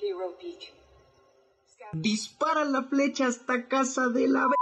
Hero 0.00 0.36
Beacon. 0.40 0.76
Dispara 1.92 2.64
la 2.64 2.84
flecha 2.84 3.26
hasta 3.26 3.68
casa 3.68 4.08
de 4.08 4.28
la 4.28 4.46
b 4.46 4.54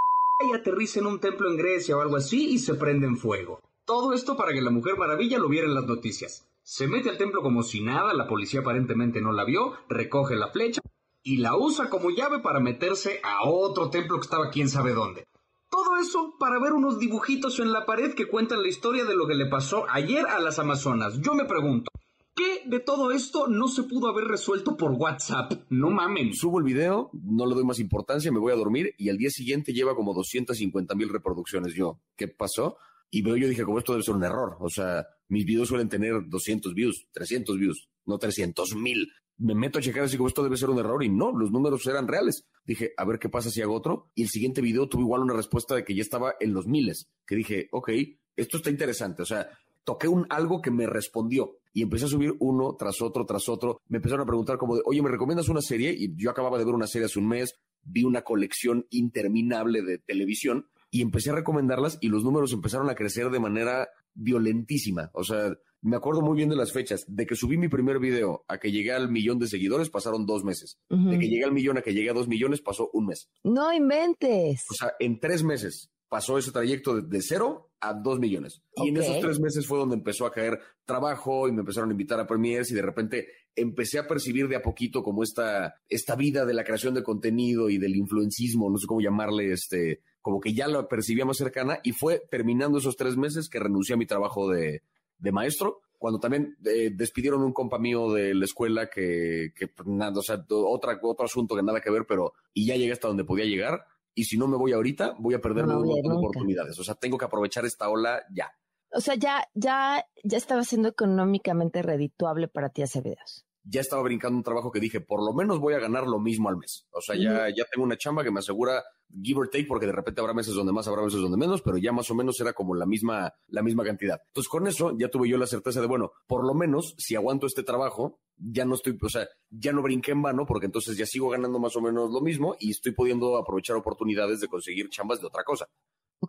y 0.48 0.52
aterriza 0.54 1.00
en 1.00 1.06
un 1.06 1.20
templo 1.20 1.50
en 1.50 1.56
Grecia 1.56 1.96
o 1.96 2.00
algo 2.00 2.16
así 2.16 2.50
y 2.50 2.58
se 2.58 2.74
prende 2.74 3.06
en 3.06 3.16
fuego. 3.16 3.60
Todo 3.84 4.14
esto 4.14 4.34
para 4.34 4.54
que 4.54 4.62
la 4.62 4.70
Mujer 4.70 4.96
Maravilla 4.96 5.38
lo 5.38 5.50
viera 5.50 5.66
en 5.66 5.74
las 5.74 5.84
noticias. 5.84 6.48
Se 6.62 6.86
mete 6.86 7.10
al 7.10 7.18
templo 7.18 7.42
como 7.42 7.62
si 7.62 7.82
nada, 7.82 8.14
la 8.14 8.26
policía 8.26 8.60
aparentemente 8.60 9.20
no 9.20 9.30
la 9.30 9.44
vio, 9.44 9.74
recoge 9.90 10.36
la 10.36 10.48
flecha 10.48 10.80
y 11.22 11.36
la 11.36 11.54
usa 11.54 11.90
como 11.90 12.08
llave 12.08 12.38
para 12.38 12.60
meterse 12.60 13.20
a 13.22 13.46
otro 13.46 13.90
templo 13.90 14.16
que 14.16 14.24
estaba 14.24 14.48
quién 14.48 14.70
sabe 14.70 14.94
dónde. 14.94 15.26
Todo 15.70 15.98
eso 16.00 16.34
para 16.38 16.58
ver 16.58 16.72
unos 16.72 16.98
dibujitos 16.98 17.60
en 17.60 17.72
la 17.72 17.84
pared 17.84 18.14
que 18.14 18.26
cuentan 18.26 18.62
la 18.62 18.68
historia 18.68 19.04
de 19.04 19.16
lo 19.16 19.26
que 19.26 19.34
le 19.34 19.46
pasó 19.46 19.84
ayer 19.90 20.24
a 20.26 20.38
las 20.38 20.58
Amazonas. 20.58 21.20
Yo 21.20 21.34
me 21.34 21.44
pregunto, 21.44 21.90
¿qué 22.34 22.62
de 22.64 22.80
todo 22.80 23.10
esto 23.10 23.48
no 23.48 23.68
se 23.68 23.82
pudo 23.82 24.08
haber 24.08 24.24
resuelto 24.24 24.78
por 24.78 24.92
WhatsApp? 24.92 25.52
No 25.68 25.90
mamen. 25.90 26.32
Subo 26.32 26.58
el 26.58 26.64
video, 26.64 27.10
no 27.12 27.44
le 27.44 27.54
doy 27.54 27.64
más 27.64 27.80
importancia, 27.80 28.32
me 28.32 28.38
voy 28.38 28.52
a 28.52 28.56
dormir 28.56 28.94
y 28.96 29.10
al 29.10 29.18
día 29.18 29.28
siguiente 29.28 29.74
lleva 29.74 29.94
como 29.94 30.14
250 30.14 30.94
mil 30.94 31.10
reproducciones. 31.10 31.74
Yo, 31.74 31.98
¿qué 32.16 32.28
pasó? 32.28 32.78
Y 33.10 33.22
veo, 33.22 33.36
yo 33.36 33.48
dije, 33.48 33.64
como 33.64 33.78
esto 33.78 33.92
debe 33.92 34.02
ser 34.02 34.14
un 34.14 34.24
error. 34.24 34.56
O 34.60 34.68
sea, 34.68 35.06
mis 35.28 35.44
videos 35.44 35.68
suelen 35.68 35.88
tener 35.88 36.14
200 36.26 36.74
views, 36.74 37.06
300 37.12 37.58
views, 37.58 37.88
no 38.06 38.18
300 38.18 38.74
mil. 38.76 39.08
Me 39.36 39.54
meto 39.54 39.78
a 39.78 39.82
checar 39.82 40.04
así 40.04 40.16
como 40.16 40.28
esto 40.28 40.42
debe 40.44 40.56
ser 40.56 40.70
un 40.70 40.78
error 40.78 41.02
y 41.02 41.08
no, 41.08 41.32
los 41.36 41.50
números 41.50 41.86
eran 41.86 42.06
reales. 42.06 42.46
Dije, 42.64 42.92
a 42.96 43.04
ver 43.04 43.18
qué 43.18 43.28
pasa 43.28 43.50
si 43.50 43.62
hago 43.62 43.74
otro. 43.74 44.10
Y 44.14 44.22
el 44.22 44.28
siguiente 44.28 44.60
video 44.60 44.88
tuvo 44.88 45.02
igual 45.02 45.22
una 45.22 45.34
respuesta 45.34 45.74
de 45.74 45.84
que 45.84 45.94
ya 45.94 46.02
estaba 46.02 46.34
en 46.40 46.54
los 46.54 46.66
miles. 46.66 47.08
Que 47.26 47.36
dije, 47.36 47.68
ok, 47.72 47.90
esto 48.36 48.58
está 48.58 48.70
interesante. 48.70 49.22
O 49.22 49.26
sea, 49.26 49.48
toqué 49.84 50.08
un 50.08 50.26
algo 50.30 50.60
que 50.60 50.70
me 50.70 50.86
respondió 50.86 51.58
y 51.72 51.82
empecé 51.82 52.06
a 52.06 52.08
subir 52.08 52.34
uno 52.40 52.76
tras 52.76 53.00
otro, 53.02 53.26
tras 53.26 53.48
otro. 53.48 53.80
Me 53.88 53.98
empezaron 53.98 54.22
a 54.22 54.26
preguntar 54.26 54.56
como 54.56 54.76
de, 54.76 54.82
oye, 54.84 55.02
¿me 55.02 55.10
recomiendas 55.10 55.48
una 55.48 55.60
serie? 55.60 55.94
Y 55.96 56.14
yo 56.16 56.30
acababa 56.30 56.58
de 56.58 56.64
ver 56.64 56.74
una 56.74 56.86
serie 56.86 57.06
hace 57.06 57.18
un 57.18 57.28
mes, 57.28 57.54
vi 57.82 58.04
una 58.04 58.22
colección 58.22 58.86
interminable 58.90 59.82
de 59.82 59.98
televisión 59.98 60.68
y 60.94 61.02
empecé 61.02 61.30
a 61.30 61.34
recomendarlas 61.34 61.98
y 62.00 62.06
los 62.06 62.22
números 62.22 62.52
empezaron 62.52 62.88
a 62.88 62.94
crecer 62.94 63.28
de 63.30 63.40
manera 63.40 63.88
violentísima. 64.14 65.10
O 65.12 65.24
sea, 65.24 65.52
me 65.80 65.96
acuerdo 65.96 66.22
muy 66.22 66.36
bien 66.36 66.50
de 66.50 66.54
las 66.54 66.72
fechas. 66.72 67.04
De 67.08 67.26
que 67.26 67.34
subí 67.34 67.56
mi 67.56 67.66
primer 67.66 67.98
video 67.98 68.44
a 68.46 68.58
que 68.58 68.70
llegué 68.70 68.92
al 68.92 69.10
millón 69.10 69.40
de 69.40 69.48
seguidores 69.48 69.90
pasaron 69.90 70.24
dos 70.24 70.44
meses. 70.44 70.78
De 70.88 71.18
que 71.18 71.28
llegué 71.28 71.42
al 71.42 71.50
millón 71.50 71.78
a 71.78 71.82
que 71.82 71.94
llegué 71.94 72.10
a 72.10 72.12
dos 72.12 72.28
millones 72.28 72.60
pasó 72.60 72.90
un 72.92 73.06
mes. 73.06 73.28
No 73.42 73.72
inventes. 73.72 74.62
O 74.70 74.74
sea, 74.74 74.92
en 75.00 75.18
tres 75.18 75.42
meses 75.42 75.90
pasó 76.08 76.38
ese 76.38 76.52
trayecto 76.52 76.94
de, 76.94 77.08
de 77.08 77.22
cero 77.22 77.72
a 77.80 77.92
dos 77.92 78.20
millones. 78.20 78.62
Y 78.76 78.90
en 78.90 78.98
esos 78.98 79.18
tres 79.18 79.40
meses 79.40 79.66
fue 79.66 79.78
donde 79.78 79.96
empezó 79.96 80.26
a 80.26 80.32
caer 80.32 80.60
trabajo 80.84 81.48
y 81.48 81.52
me 81.52 81.62
empezaron 81.62 81.90
a 81.90 81.92
invitar 81.92 82.20
a 82.20 82.26
premiers 82.28 82.70
y 82.70 82.74
de 82.74 82.82
repente 82.82 83.26
empecé 83.56 83.98
a 83.98 84.06
percibir 84.06 84.46
de 84.46 84.54
a 84.54 84.62
poquito 84.62 85.02
como 85.02 85.24
esta, 85.24 85.74
esta 85.88 86.14
vida 86.14 86.44
de 86.44 86.54
la 86.54 86.62
creación 86.62 86.94
de 86.94 87.02
contenido 87.02 87.68
y 87.68 87.78
del 87.78 87.96
influencismo, 87.96 88.70
no 88.70 88.78
sé 88.78 88.86
cómo 88.86 89.00
llamarle, 89.00 89.50
este, 89.52 90.02
como 90.24 90.40
que 90.40 90.54
ya 90.54 90.68
la 90.68 90.88
percibía 90.88 91.26
más 91.26 91.36
cercana 91.36 91.80
y 91.82 91.92
fue 91.92 92.22
terminando 92.30 92.78
esos 92.78 92.96
tres 92.96 93.14
meses 93.14 93.50
que 93.50 93.58
renuncié 93.58 93.92
a 93.92 93.98
mi 93.98 94.06
trabajo 94.06 94.48
de, 94.48 94.82
de 95.18 95.32
maestro. 95.32 95.82
Cuando 95.98 96.18
también 96.18 96.56
eh, 96.64 96.90
despidieron 96.94 97.42
un 97.42 97.52
compa 97.52 97.78
mío 97.78 98.10
de 98.10 98.32
la 98.34 98.46
escuela 98.46 98.88
que, 98.88 99.52
que 99.54 99.68
pues, 99.68 99.86
nada, 99.86 100.18
o 100.18 100.22
sea, 100.22 100.42
otra, 100.48 100.98
otro 101.02 101.26
asunto 101.26 101.54
que 101.54 101.62
nada 101.62 101.82
que 101.82 101.90
ver, 101.90 102.06
pero 102.08 102.32
y 102.54 102.64
ya 102.64 102.74
llegué 102.74 102.92
hasta 102.92 103.06
donde 103.06 103.24
podía 103.24 103.44
llegar 103.44 103.84
y 104.14 104.24
si 104.24 104.38
no 104.38 104.48
me 104.48 104.56
voy 104.56 104.72
ahorita, 104.72 105.14
voy 105.18 105.34
a 105.34 105.42
perderme 105.42 105.74
No 105.74 105.82
de 105.82 106.00
nunca. 106.02 106.14
oportunidades. 106.16 106.78
O 106.78 106.84
sea, 106.84 106.94
tengo 106.94 107.18
que 107.18 107.26
aprovechar 107.26 107.66
esta 107.66 107.90
ola 107.90 108.22
ya. 108.34 108.50
O 108.92 109.00
sea, 109.02 109.16
ya, 109.16 109.46
ya, 109.52 110.06
ya 110.22 110.38
estaba 110.38 110.64
siendo 110.64 110.88
económicamente 110.88 111.82
redituable 111.82 112.48
para 112.48 112.70
ti 112.70 112.80
hacer 112.80 113.02
videos. 113.02 113.44
Ya 113.64 113.80
estaba 113.80 114.02
brincando 114.02 114.36
un 114.36 114.42
trabajo 114.42 114.70
que 114.70 114.80
dije, 114.80 115.00
por 115.00 115.24
lo 115.24 115.32
menos 115.32 115.58
voy 115.58 115.74
a 115.74 115.78
ganar 115.78 116.06
lo 116.06 116.20
mismo 116.20 116.48
al 116.48 116.56
mes. 116.56 116.86
O 116.90 117.00
sea, 117.00 117.16
ya, 117.16 117.48
ya 117.48 117.64
tengo 117.72 117.84
una 117.84 117.96
chamba 117.96 118.22
que 118.22 118.30
me 118.30 118.40
asegura 118.40 118.82
give 119.22 119.40
or 119.40 119.48
take, 119.48 119.66
porque 119.66 119.86
de 119.86 119.92
repente 119.92 120.20
habrá 120.20 120.34
meses 120.34 120.54
donde 120.54 120.72
más, 120.72 120.86
habrá 120.88 121.02
meses 121.02 121.20
donde 121.20 121.36
menos, 121.36 121.62
pero 121.62 121.78
ya 121.78 121.92
más 121.92 122.10
o 122.10 122.14
menos 122.14 122.38
era 122.40 122.52
como 122.52 122.74
la 122.74 122.86
misma, 122.86 123.32
la 123.48 123.62
misma 123.62 123.84
cantidad. 123.84 124.20
Entonces, 124.28 124.48
con 124.48 124.66
eso 124.66 124.96
ya 124.98 125.08
tuve 125.08 125.28
yo 125.28 125.38
la 125.38 125.46
certeza 125.46 125.80
de, 125.80 125.86
bueno, 125.86 126.12
por 126.26 126.44
lo 126.44 126.54
menos 126.54 126.94
si 126.98 127.14
aguanto 127.14 127.46
este 127.46 127.62
trabajo, 127.62 128.20
ya 128.36 128.64
no 128.64 128.74
estoy, 128.74 128.98
o 129.00 129.08
sea, 129.08 129.26
ya 129.50 129.72
no 129.72 129.82
brinqué 129.82 130.12
en 130.12 130.22
vano, 130.22 130.44
porque 130.46 130.66
entonces 130.66 130.96
ya 130.96 131.06
sigo 131.06 131.30
ganando 131.30 131.58
más 131.58 131.76
o 131.76 131.80
menos 131.80 132.10
lo 132.10 132.20
mismo 132.20 132.56
y 132.58 132.70
estoy 132.70 132.92
pudiendo 132.92 133.36
aprovechar 133.36 133.76
oportunidades 133.76 134.40
de 134.40 134.48
conseguir 134.48 134.88
chambas 134.90 135.20
de 135.20 135.26
otra 135.26 135.44
cosa. 135.44 135.66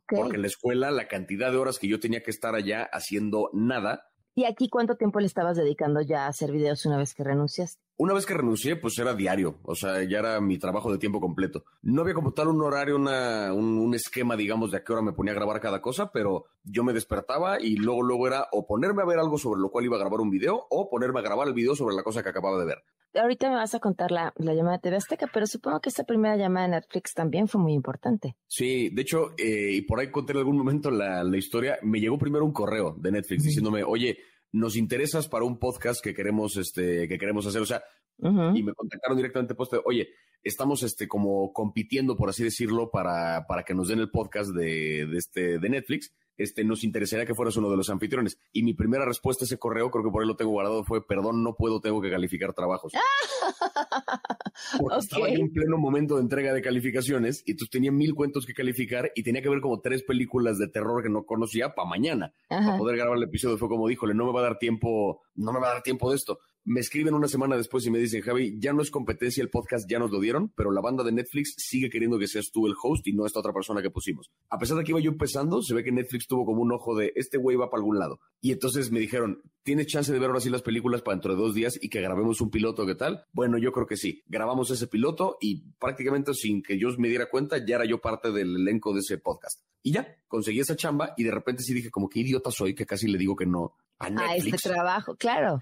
Porque 0.07 0.35
en 0.35 0.41
la 0.41 0.47
escuela 0.47 0.91
la 0.91 1.07
cantidad 1.07 1.51
de 1.51 1.57
horas 1.57 1.79
que 1.79 1.87
yo 1.87 1.99
tenía 1.99 2.21
que 2.21 2.31
estar 2.31 2.53
allá 2.53 2.83
haciendo 2.91 3.49
nada, 3.53 4.03
¿Y 4.35 4.45
aquí 4.45 4.69
cuánto 4.69 4.97
tiempo 4.97 5.19
le 5.21 5.27
estabas 5.27 5.55
dedicando 5.57 6.01
ya 6.01 6.25
a 6.25 6.27
hacer 6.27 6.51
videos 6.51 6.85
una 6.85 6.97
vez 6.97 7.13
que 7.13 7.23
renunciaste? 7.23 7.84
Una 7.97 8.13
vez 8.13 8.25
que 8.25 8.33
renuncié, 8.33 8.75
pues 8.75 8.99
era 8.99 9.13
diario, 9.13 9.59
o 9.63 9.73
sea, 9.73 10.03
ya 10.03 10.19
era 10.19 10.41
mi 10.41 10.57
trabajo 10.57 10.91
de 10.91 10.97
tiempo 10.97 11.21
completo. 11.21 11.63
No 11.81 12.01
había 12.01 12.13
como 12.13 12.33
tal 12.33 12.49
un 12.49 12.61
horario, 12.61 12.97
una, 12.97 13.53
un, 13.53 13.93
esquema, 13.95 14.35
digamos, 14.35 14.71
de 14.71 14.77
a 14.77 14.83
qué 14.83 14.91
hora 14.91 15.01
me 15.01 15.13
ponía 15.13 15.31
a 15.31 15.35
grabar 15.35 15.61
cada 15.61 15.81
cosa, 15.81 16.11
pero 16.11 16.43
yo 16.65 16.83
me 16.83 16.91
despertaba 16.91 17.61
y 17.61 17.77
luego, 17.77 18.03
luego 18.03 18.27
era 18.27 18.47
o 18.51 18.67
ponerme 18.67 19.01
a 19.01 19.05
ver 19.05 19.17
algo 19.17 19.37
sobre 19.37 19.61
lo 19.61 19.69
cual 19.69 19.85
iba 19.85 19.95
a 19.95 19.99
grabar 19.99 20.19
un 20.19 20.29
video 20.29 20.67
o 20.69 20.89
ponerme 20.89 21.19
a 21.19 21.23
grabar 21.23 21.47
el 21.47 21.53
video 21.53 21.73
sobre 21.73 21.95
la 21.95 22.03
cosa 22.03 22.21
que 22.21 22.27
acababa 22.27 22.59
de 22.59 22.65
ver. 22.65 22.83
Ahorita 23.13 23.49
me 23.49 23.55
vas 23.55 23.73
a 23.73 23.79
contar 23.79 24.11
la, 24.11 24.33
la 24.35 24.53
llamada 24.53 24.75
de 24.75 24.81
TV 24.81 24.97
Azteca, 24.97 25.29
pero 25.33 25.47
supongo 25.47 25.79
que 25.79 25.87
esta 25.87 26.03
primera 26.03 26.35
llamada 26.35 26.67
de 26.67 26.71
Netflix 26.73 27.13
también 27.13 27.47
fue 27.47 27.61
muy 27.61 27.71
importante. 27.71 28.35
Sí, 28.45 28.89
de 28.89 29.01
hecho, 29.03 29.31
eh, 29.37 29.71
y 29.71 29.81
por 29.83 30.01
ahí 30.01 30.11
conté 30.11 30.33
en 30.33 30.39
algún 30.39 30.57
momento 30.57 30.91
la, 30.91 31.23
la 31.23 31.37
historia, 31.37 31.79
me 31.81 32.01
llegó 32.01 32.17
primero 32.17 32.43
un 32.43 32.51
correo 32.51 32.93
de 32.99 33.13
Netflix 33.13 33.43
diciéndome, 33.43 33.85
oye, 33.85 34.17
nos 34.55 34.75
interesas 34.75 35.27
para 35.27 35.45
un 35.45 35.59
podcast 35.59 36.03
que 36.03 36.13
queremos, 36.13 36.57
este, 36.57 37.07
que 37.07 37.17
queremos 37.17 37.45
hacer. 37.45 37.61
O 37.61 37.65
sea, 37.65 37.83
y 38.19 38.63
me 38.63 38.73
contactaron 38.73 39.17
directamente, 39.17 39.55
pues, 39.55 39.69
oye, 39.83 40.09
estamos 40.41 40.83
este, 40.83 41.07
como 41.07 41.51
compitiendo, 41.51 42.15
por 42.15 42.29
así 42.29 42.43
decirlo, 42.43 42.89
para, 42.89 43.45
para 43.47 43.63
que 43.63 43.75
nos 43.75 43.89
den 43.89 43.99
el 43.99 44.09
podcast 44.09 44.51
de, 44.51 45.05
de, 45.05 45.17
este, 45.17 45.59
de 45.59 45.69
Netflix 45.69 46.13
este, 46.37 46.63
nos 46.63 46.83
interesaría 46.83 47.25
que 47.25 47.35
fueras 47.35 47.55
uno 47.57 47.69
de 47.69 47.77
los 47.77 47.89
anfitriones. 47.89 48.37
Y 48.51 48.63
mi 48.63 48.73
primera 48.73 49.05
respuesta 49.05 49.43
a 49.43 49.45
ese 49.45 49.57
correo, 49.57 49.89
creo 49.91 50.03
que 50.03 50.11
por 50.11 50.21
ahí 50.21 50.27
lo 50.27 50.35
tengo 50.35 50.51
guardado, 50.51 50.83
fue, 50.83 51.05
perdón, 51.05 51.43
no 51.43 51.55
puedo, 51.55 51.81
tengo 51.81 52.01
que 52.01 52.09
calificar 52.09 52.53
trabajos. 52.53 52.93
Porque 54.79 54.97
estaba 54.97 55.29
en 55.29 55.51
pleno 55.51 55.77
momento 55.77 56.15
de 56.15 56.21
entrega 56.21 56.53
de 56.53 56.61
calificaciones 56.61 57.43
y 57.45 57.51
entonces 57.51 57.71
tenía 57.71 57.91
mil 57.91 58.13
cuentos 58.13 58.45
que 58.45 58.53
calificar 58.53 59.11
y 59.15 59.23
tenía 59.23 59.41
que 59.41 59.49
ver 59.49 59.61
como 59.61 59.81
tres 59.81 60.03
películas 60.03 60.57
de 60.57 60.67
terror 60.67 61.03
que 61.03 61.09
no 61.09 61.25
conocía 61.25 61.75
para 61.75 61.87
mañana. 61.87 62.33
Para 62.47 62.77
poder 62.77 62.97
grabar 62.97 63.17
el 63.17 63.23
episodio 63.23 63.57
fue 63.57 63.69
como, 63.69 63.87
díjole, 63.87 64.13
no 64.13 64.25
me 64.25 64.33
va 64.33 64.41
a 64.41 64.43
dar 64.43 64.57
tiempo, 64.57 65.21
no 65.35 65.51
me 65.51 65.59
va 65.59 65.67
a 65.67 65.73
dar 65.73 65.83
tiempo 65.83 66.09
de 66.09 66.17
esto. 66.17 66.39
Me 66.67 66.79
escriben 66.79 67.13
una 67.13 67.27
semana 67.27 67.55
después 67.57 67.85
y 67.85 67.91
me 67.91 67.99
dicen, 67.99 68.23
Javi, 68.23 68.55
ya 68.57 68.73
no 68.73 68.81
es 68.81 68.89
competencia 68.89 69.43
el 69.43 69.51
podcast, 69.51 69.87
ya 69.87 69.99
nos 69.99 70.09
lo 70.09 70.19
dieron, 70.19 70.51
pero 70.55 70.71
la 70.71 70.81
banda 70.81 71.03
de 71.03 71.11
Netflix 71.11 71.53
sigue 71.59 71.91
queriendo 71.91 72.17
que 72.17 72.25
seas 72.27 72.49
tú 72.51 72.65
el 72.65 72.73
host 72.81 73.05
y 73.05 73.13
no 73.13 73.27
esta 73.27 73.39
otra 73.39 73.53
persona 73.53 73.83
que 73.83 73.91
pusimos. 73.91 74.31
A 74.49 74.57
pesar 74.57 74.75
de 74.75 74.83
que 74.83 74.89
iba 74.89 74.99
yo 74.99 75.11
empezando, 75.11 75.61
se 75.61 75.75
ve 75.75 75.83
que 75.83 75.91
Netflix 75.91 76.25
tuvo 76.25 76.43
como 76.43 76.63
un 76.63 76.71
ojo 76.71 76.95
de, 76.95 77.13
este 77.15 77.37
güey 77.37 77.55
va 77.55 77.69
para 77.69 77.81
algún 77.81 77.99
lado. 77.99 78.19
Y 78.41 78.51
entonces 78.51 78.89
me 78.89 78.99
dijeron, 78.99 79.43
¿tienes 79.61 79.85
chance 79.85 80.11
de 80.11 80.17
ver 80.17 80.29
ahora 80.29 80.39
sí 80.39 80.49
las 80.49 80.63
películas 80.63 81.03
para 81.03 81.17
dentro 81.17 81.35
de 81.35 81.39
dos 81.39 81.53
días 81.53 81.77
y 81.79 81.89
que 81.89 82.01
grabemos 82.01 82.41
un 82.41 82.49
piloto? 82.49 82.87
¿Qué 82.87 82.95
tal? 82.95 83.25
Bueno, 83.31 83.59
yo 83.59 83.71
creo 83.71 83.85
que 83.85 83.95
sí. 83.95 84.23
Grabamos 84.25 84.71
ese 84.71 84.87
piloto 84.87 85.37
y 85.39 85.69
prácticamente 85.77 86.33
sin 86.33 86.63
que 86.63 86.79
yo 86.79 86.89
me 86.97 87.09
diera 87.09 87.29
cuenta, 87.29 87.63
ya 87.63 87.75
era 87.75 87.85
yo 87.85 88.01
parte 88.01 88.31
del 88.31 88.55
elenco 88.55 88.91
de 88.91 89.01
ese 89.01 89.19
podcast. 89.19 89.61
Y 89.83 89.91
ya, 89.91 90.17
conseguí 90.27 90.61
esa 90.61 90.75
chamba 90.75 91.13
y 91.15 91.25
de 91.25 91.31
repente 91.31 91.61
sí 91.61 91.75
dije, 91.75 91.91
como 91.91 92.09
qué 92.09 92.21
idiota 92.21 92.49
soy, 92.49 92.73
que 92.73 92.87
casi 92.87 93.07
le 93.07 93.19
digo 93.19 93.35
que 93.35 93.45
no 93.45 93.75
a 93.99 94.09
Netflix. 94.09 94.53
A 94.53 94.55
este 94.55 94.69
trabajo, 94.69 95.15
claro 95.15 95.59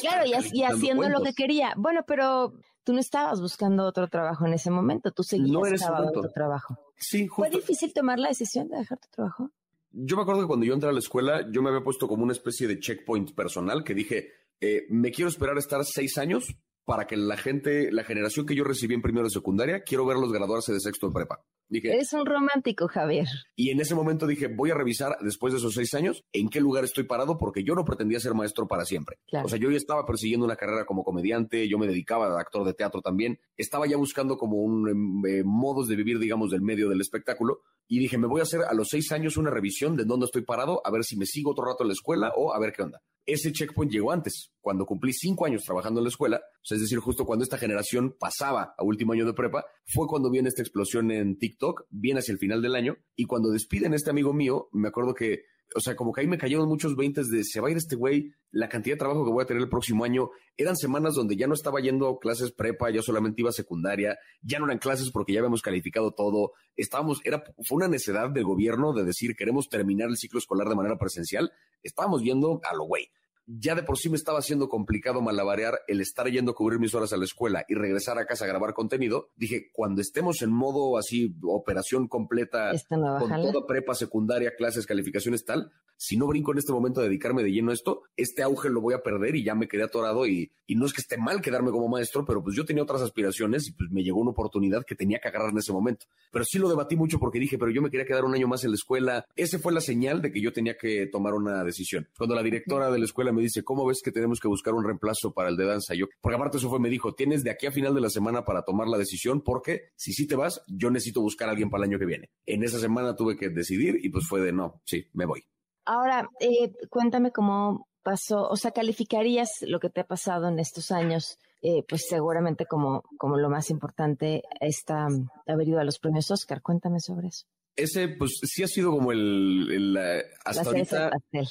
claro, 0.00 0.24
y, 0.26 0.62
haciendo 0.62 1.08
lo 1.08 1.22
que 1.22 1.32
quería. 1.34 1.74
Bueno, 1.76 2.04
pero 2.06 2.54
tú 2.84 2.92
no 2.92 3.00
estabas 3.00 3.40
buscando 3.40 3.84
otro 3.84 4.08
trabajo 4.08 4.46
en 4.46 4.54
ese 4.54 4.70
momento, 4.70 5.10
tú 5.12 5.22
seguías 5.22 5.50
no 5.50 5.60
otro 5.60 6.28
trabajo. 6.30 6.78
Sí, 6.96 7.28
¿Fue 7.28 7.50
difícil 7.50 7.92
tomar 7.92 8.18
la 8.18 8.28
decisión 8.28 8.68
de 8.68 8.78
dejar 8.78 8.98
tu 8.98 9.08
trabajo? 9.08 9.50
Yo 9.92 10.16
me 10.16 10.22
acuerdo 10.22 10.42
que 10.42 10.46
cuando 10.48 10.66
yo 10.66 10.74
entré 10.74 10.88
a 10.88 10.92
la 10.92 10.98
escuela, 10.98 11.46
yo 11.50 11.62
me 11.62 11.70
había 11.70 11.82
puesto 11.82 12.08
como 12.08 12.24
una 12.24 12.32
especie 12.32 12.66
de 12.66 12.80
checkpoint 12.80 13.34
personal 13.34 13.84
que 13.84 13.94
dije, 13.94 14.28
eh, 14.60 14.86
me 14.90 15.10
quiero 15.10 15.28
esperar 15.28 15.56
a 15.56 15.60
estar 15.60 15.84
seis 15.84 16.18
años 16.18 16.44
para 16.84 17.06
que 17.06 17.16
la 17.16 17.36
gente, 17.36 17.90
la 17.90 18.04
generación 18.04 18.46
que 18.46 18.54
yo 18.54 18.64
recibí 18.64 18.94
en 18.94 19.02
primero 19.02 19.26
de 19.26 19.30
secundaria, 19.30 19.82
quiero 19.82 20.06
verlos 20.06 20.32
graduarse 20.32 20.72
de 20.72 20.80
sexto 20.80 21.08
de 21.08 21.14
prepa. 21.14 21.40
Dije, 21.68 21.88
Eres 21.88 22.12
un 22.12 22.26
romántico, 22.26 22.88
Javier. 22.88 23.26
Y 23.56 23.70
en 23.70 23.80
ese 23.80 23.94
momento 23.94 24.26
dije, 24.26 24.48
voy 24.48 24.70
a 24.70 24.74
revisar 24.74 25.16
después 25.22 25.52
de 25.52 25.58
esos 25.58 25.74
seis 25.74 25.94
años 25.94 26.22
en 26.32 26.50
qué 26.50 26.60
lugar 26.60 26.84
estoy 26.84 27.04
parado 27.04 27.38
porque 27.38 27.64
yo 27.64 27.74
no 27.74 27.84
pretendía 27.84 28.20
ser 28.20 28.34
maestro 28.34 28.68
para 28.68 28.84
siempre. 28.84 29.16
O 29.42 29.48
sea, 29.48 29.58
yo 29.58 29.70
ya 29.70 29.76
estaba 29.76 30.04
persiguiendo 30.04 30.44
una 30.44 30.56
carrera 30.56 30.84
como 30.84 31.04
comediante, 31.04 31.66
yo 31.68 31.78
me 31.78 31.86
dedicaba 31.86 32.26
a 32.26 32.40
actor 32.40 32.66
de 32.66 32.74
teatro 32.74 33.00
también, 33.00 33.40
estaba 33.56 33.86
ya 33.86 33.96
buscando 33.96 34.36
como 34.36 34.58
un 34.58 34.88
em, 34.88 35.26
eh, 35.26 35.42
modos 35.44 35.88
de 35.88 35.96
vivir, 35.96 36.18
digamos, 36.18 36.50
del 36.50 36.60
medio 36.60 36.88
del 36.88 37.00
espectáculo 37.00 37.62
y 37.88 37.98
dije, 37.98 38.18
me 38.18 38.26
voy 38.26 38.40
a 38.40 38.44
hacer 38.44 38.60
a 38.62 38.74
los 38.74 38.88
seis 38.88 39.10
años 39.12 39.36
una 39.36 39.50
revisión 39.50 39.96
de 39.96 40.04
dónde 40.04 40.26
estoy 40.26 40.42
parado, 40.42 40.82
a 40.84 40.90
ver 40.90 41.04
si 41.04 41.16
me 41.16 41.26
sigo 41.26 41.52
otro 41.52 41.64
rato 41.64 41.84
en 41.84 41.88
la 41.88 41.94
escuela 41.94 42.32
o 42.36 42.52
a 42.52 42.58
ver 42.58 42.72
qué 42.72 42.82
onda. 42.82 43.00
Ese 43.26 43.52
checkpoint 43.52 43.90
llegó 43.90 44.12
antes, 44.12 44.52
cuando 44.60 44.84
cumplí 44.84 45.12
cinco 45.12 45.46
años 45.46 45.62
trabajando 45.64 46.00
en 46.00 46.04
la 46.04 46.10
escuela, 46.10 46.42
es 46.68 46.80
decir, 46.80 46.98
justo 46.98 47.24
cuando 47.24 47.42
esta 47.42 47.56
generación 47.56 48.14
pasaba 48.18 48.74
a 48.76 48.84
último 48.84 49.14
año 49.14 49.24
de 49.24 49.32
prepa, 49.32 49.64
fue 49.86 50.06
cuando 50.06 50.30
viene 50.30 50.48
esta 50.48 50.62
explosión 50.62 51.10
en 51.10 51.38
TikTok, 51.38 51.86
viene 51.90 52.20
hacia 52.20 52.32
el 52.32 52.38
final 52.38 52.60
del 52.60 52.74
año, 52.74 52.96
y 53.16 53.24
cuando 53.24 53.50
despiden 53.50 53.94
a 53.94 53.96
este 53.96 54.10
amigo 54.10 54.34
mío, 54.34 54.68
me 54.72 54.88
acuerdo 54.88 55.14
que 55.14 55.44
o 55.74 55.80
sea, 55.80 55.96
como 55.96 56.12
que 56.12 56.20
ahí 56.20 56.26
me 56.26 56.38
cayeron 56.38 56.68
muchos 56.68 56.96
veintes 56.96 57.28
de 57.28 57.44
se 57.44 57.60
va 57.60 57.68
a 57.68 57.70
ir 57.70 57.76
este 57.76 57.96
güey, 57.96 58.32
la 58.50 58.68
cantidad 58.68 58.94
de 58.94 58.98
trabajo 58.98 59.24
que 59.24 59.32
voy 59.32 59.42
a 59.42 59.46
tener 59.46 59.62
el 59.62 59.68
próximo 59.68 60.04
año. 60.04 60.30
Eran 60.56 60.76
semanas 60.76 61.14
donde 61.14 61.36
ya 61.36 61.46
no 61.46 61.54
estaba 61.54 61.80
yendo 61.80 62.18
clases 62.18 62.52
prepa, 62.52 62.90
ya 62.90 63.02
solamente 63.02 63.42
iba 63.42 63.50
a 63.50 63.52
secundaria, 63.52 64.18
ya 64.42 64.58
no 64.58 64.66
eran 64.66 64.78
clases 64.78 65.10
porque 65.10 65.32
ya 65.32 65.40
habíamos 65.40 65.62
calificado 65.62 66.12
todo. 66.12 66.52
Estábamos, 66.76 67.20
era, 67.24 67.42
fue 67.66 67.76
una 67.76 67.88
necedad 67.88 68.30
del 68.30 68.44
gobierno 68.44 68.92
de 68.92 69.04
decir 69.04 69.34
queremos 69.36 69.68
terminar 69.68 70.08
el 70.08 70.16
ciclo 70.16 70.38
escolar 70.38 70.68
de 70.68 70.76
manera 70.76 70.98
presencial. 70.98 71.52
Estábamos 71.82 72.22
viendo 72.22 72.60
a 72.64 72.74
lo 72.74 72.84
güey 72.84 73.10
ya 73.46 73.74
de 73.74 73.82
por 73.82 73.98
sí 73.98 74.08
me 74.08 74.16
estaba 74.16 74.38
haciendo 74.38 74.68
complicado 74.68 75.20
malabarear 75.20 75.80
el 75.86 76.00
estar 76.00 76.28
yendo 76.28 76.52
a 76.52 76.54
cubrir 76.54 76.78
mis 76.78 76.94
horas 76.94 77.12
a 77.12 77.16
la 77.16 77.24
escuela 77.24 77.64
y 77.68 77.74
regresar 77.74 78.18
a 78.18 78.26
casa 78.26 78.44
a 78.44 78.48
grabar 78.48 78.74
contenido, 78.74 79.30
dije, 79.36 79.70
cuando 79.72 80.00
estemos 80.00 80.42
en 80.42 80.50
modo 80.50 80.98
así, 80.98 81.34
operación 81.42 82.08
completa, 82.08 82.72
con 82.88 83.28
toda 83.28 83.66
prepa, 83.66 83.94
secundaria, 83.94 84.54
clases, 84.56 84.86
calificaciones, 84.86 85.44
tal, 85.44 85.72
si 85.96 86.16
no 86.16 86.26
brinco 86.26 86.52
en 86.52 86.58
este 86.58 86.72
momento 86.72 87.00
a 87.00 87.04
dedicarme 87.04 87.42
de 87.42 87.52
lleno 87.52 87.70
a 87.70 87.74
esto, 87.74 88.02
este 88.16 88.42
auge 88.42 88.68
lo 88.68 88.80
voy 88.80 88.94
a 88.94 89.02
perder 89.02 89.36
y 89.36 89.44
ya 89.44 89.54
me 89.54 89.68
quedé 89.68 89.84
atorado 89.84 90.26
y, 90.26 90.52
y 90.66 90.76
no 90.76 90.86
es 90.86 90.92
que 90.92 91.00
esté 91.00 91.16
mal 91.16 91.40
quedarme 91.40 91.70
como 91.70 91.88
maestro, 91.88 92.24
pero 92.24 92.42
pues 92.42 92.56
yo 92.56 92.64
tenía 92.64 92.82
otras 92.82 93.02
aspiraciones 93.02 93.68
y 93.68 93.72
pues 93.72 93.90
me 93.90 94.02
llegó 94.02 94.20
una 94.20 94.30
oportunidad 94.30 94.84
que 94.84 94.94
tenía 94.94 95.18
que 95.18 95.28
agarrar 95.28 95.50
en 95.50 95.58
ese 95.58 95.72
momento. 95.72 96.06
Pero 96.32 96.44
sí 96.44 96.58
lo 96.58 96.68
debatí 96.68 96.96
mucho 96.96 97.18
porque 97.18 97.38
dije, 97.38 97.58
pero 97.58 97.70
yo 97.70 97.80
me 97.80 97.90
quería 97.90 98.06
quedar 98.06 98.24
un 98.24 98.34
año 98.34 98.48
más 98.48 98.64
en 98.64 98.70
la 98.70 98.76
escuela. 98.76 99.24
Ese 99.36 99.58
fue 99.58 99.72
la 99.72 99.80
señal 99.80 100.20
de 100.20 100.32
que 100.32 100.40
yo 100.40 100.52
tenía 100.52 100.76
que 100.76 101.06
tomar 101.06 101.34
una 101.34 101.62
decisión. 101.64 102.08
Cuando 102.16 102.34
la 102.34 102.42
directora 102.42 102.90
de 102.90 102.98
la 102.98 103.04
escuela 103.04 103.32
me 103.34 103.42
dice, 103.42 103.62
¿cómo 103.62 103.84
ves 103.86 104.00
que 104.02 104.12
tenemos 104.12 104.40
que 104.40 104.48
buscar 104.48 104.74
un 104.74 104.84
reemplazo 104.84 105.32
para 105.32 105.50
el 105.50 105.56
de 105.56 105.66
danza? 105.66 105.94
Yo, 105.94 106.06
porque 106.20 106.36
aparte 106.36 106.58
eso 106.58 106.70
fue, 106.70 106.80
me 106.80 106.88
dijo, 106.88 107.14
tienes 107.14 107.44
de 107.44 107.50
aquí 107.50 107.66
a 107.66 107.72
final 107.72 107.94
de 107.94 108.00
la 108.00 108.10
semana 108.10 108.44
para 108.44 108.62
tomar 108.62 108.88
la 108.88 108.98
decisión 108.98 109.42
porque 109.42 109.90
si 109.96 110.12
sí 110.12 110.26
te 110.26 110.36
vas, 110.36 110.62
yo 110.66 110.90
necesito 110.90 111.20
buscar 111.20 111.48
a 111.48 111.52
alguien 111.52 111.70
para 111.70 111.84
el 111.84 111.90
año 111.90 111.98
que 111.98 112.06
viene. 112.06 112.30
En 112.46 112.62
esa 112.62 112.78
semana 112.78 113.16
tuve 113.16 113.36
que 113.36 113.48
decidir 113.48 113.98
y 114.02 114.08
pues 114.08 114.26
fue 114.26 114.40
de 114.40 114.52
no, 114.52 114.80
sí, 114.84 115.04
me 115.12 115.26
voy. 115.26 115.44
Ahora, 115.84 116.28
eh, 116.40 116.72
cuéntame 116.88 117.30
cómo 117.30 117.88
pasó, 118.02 118.48
o 118.48 118.56
sea, 118.56 118.70
calificarías 118.70 119.50
lo 119.62 119.80
que 119.80 119.90
te 119.90 120.00
ha 120.00 120.06
pasado 120.06 120.48
en 120.48 120.58
estos 120.58 120.90
años, 120.90 121.38
eh, 121.62 121.82
pues 121.88 122.06
seguramente 122.08 122.66
como, 122.66 123.02
como 123.18 123.36
lo 123.36 123.50
más 123.50 123.70
importante 123.70 124.42
está 124.60 125.08
haber 125.46 125.68
ido 125.68 125.80
a 125.80 125.84
los 125.84 125.98
premios 125.98 126.30
Oscar. 126.30 126.62
Cuéntame 126.62 127.00
sobre 127.00 127.28
eso. 127.28 127.46
Ese, 127.76 128.08
pues 128.08 128.38
sí 128.42 128.62
ha 128.62 128.68
sido 128.68 128.92
como 128.92 129.10
el, 129.10 129.98
hasta, 130.44 130.62
ahorita, 130.62 131.10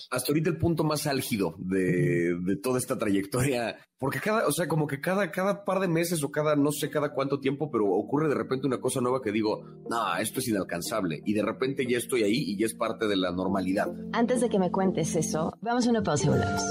hasta 0.10 0.32
ahorita 0.32 0.50
el 0.52 0.58
punto 0.58 0.86
más 0.86 1.06
álgido 1.06 1.56
de, 1.58 2.38
de, 2.40 2.56
toda 2.56 2.80
esta 2.80 2.98
trayectoria. 2.98 3.76
Porque 3.98 4.20
cada, 4.22 4.48
o 4.48 4.52
sea, 4.54 4.70
como 4.70 4.88
que 4.88 5.02
cada, 5.02 5.32
cada 5.32 5.66
par 5.66 5.82
de 5.82 5.90
meses 5.90 6.24
o 6.24 6.32
cada, 6.32 6.56
no 6.56 6.72
sé 6.72 6.90
cada 6.90 7.14
cuánto 7.14 7.42
tiempo, 7.42 7.70
pero 7.70 7.88
ocurre 7.88 8.30
de 8.30 8.36
repente 8.36 8.68
una 8.68 8.80
cosa 8.80 9.02
nueva 9.02 9.22
que 9.22 9.34
digo, 9.34 9.66
no, 9.90 10.16
esto 10.18 10.40
es 10.40 10.48
inalcanzable. 10.48 11.22
Y 11.26 11.34
de 11.34 11.42
repente 11.42 11.86
ya 11.86 11.98
estoy 11.98 12.24
ahí 12.24 12.38
y 12.38 12.58
ya 12.58 12.68
es 12.68 12.74
parte 12.74 13.06
de 13.08 13.18
la 13.18 13.32
normalidad. 13.32 13.94
Antes 14.14 14.40
de 14.40 14.48
que 14.48 14.60
me 14.60 14.72
cuentes 14.72 15.16
eso, 15.18 15.52
vamos 15.60 15.88
a 15.88 15.90
una 15.90 16.04
pausa 16.04 16.26
y 16.26 16.30
volvemos. 16.30 16.64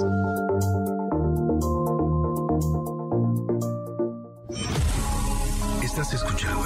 Estás 5.82 6.14
escuchando 6.14 6.64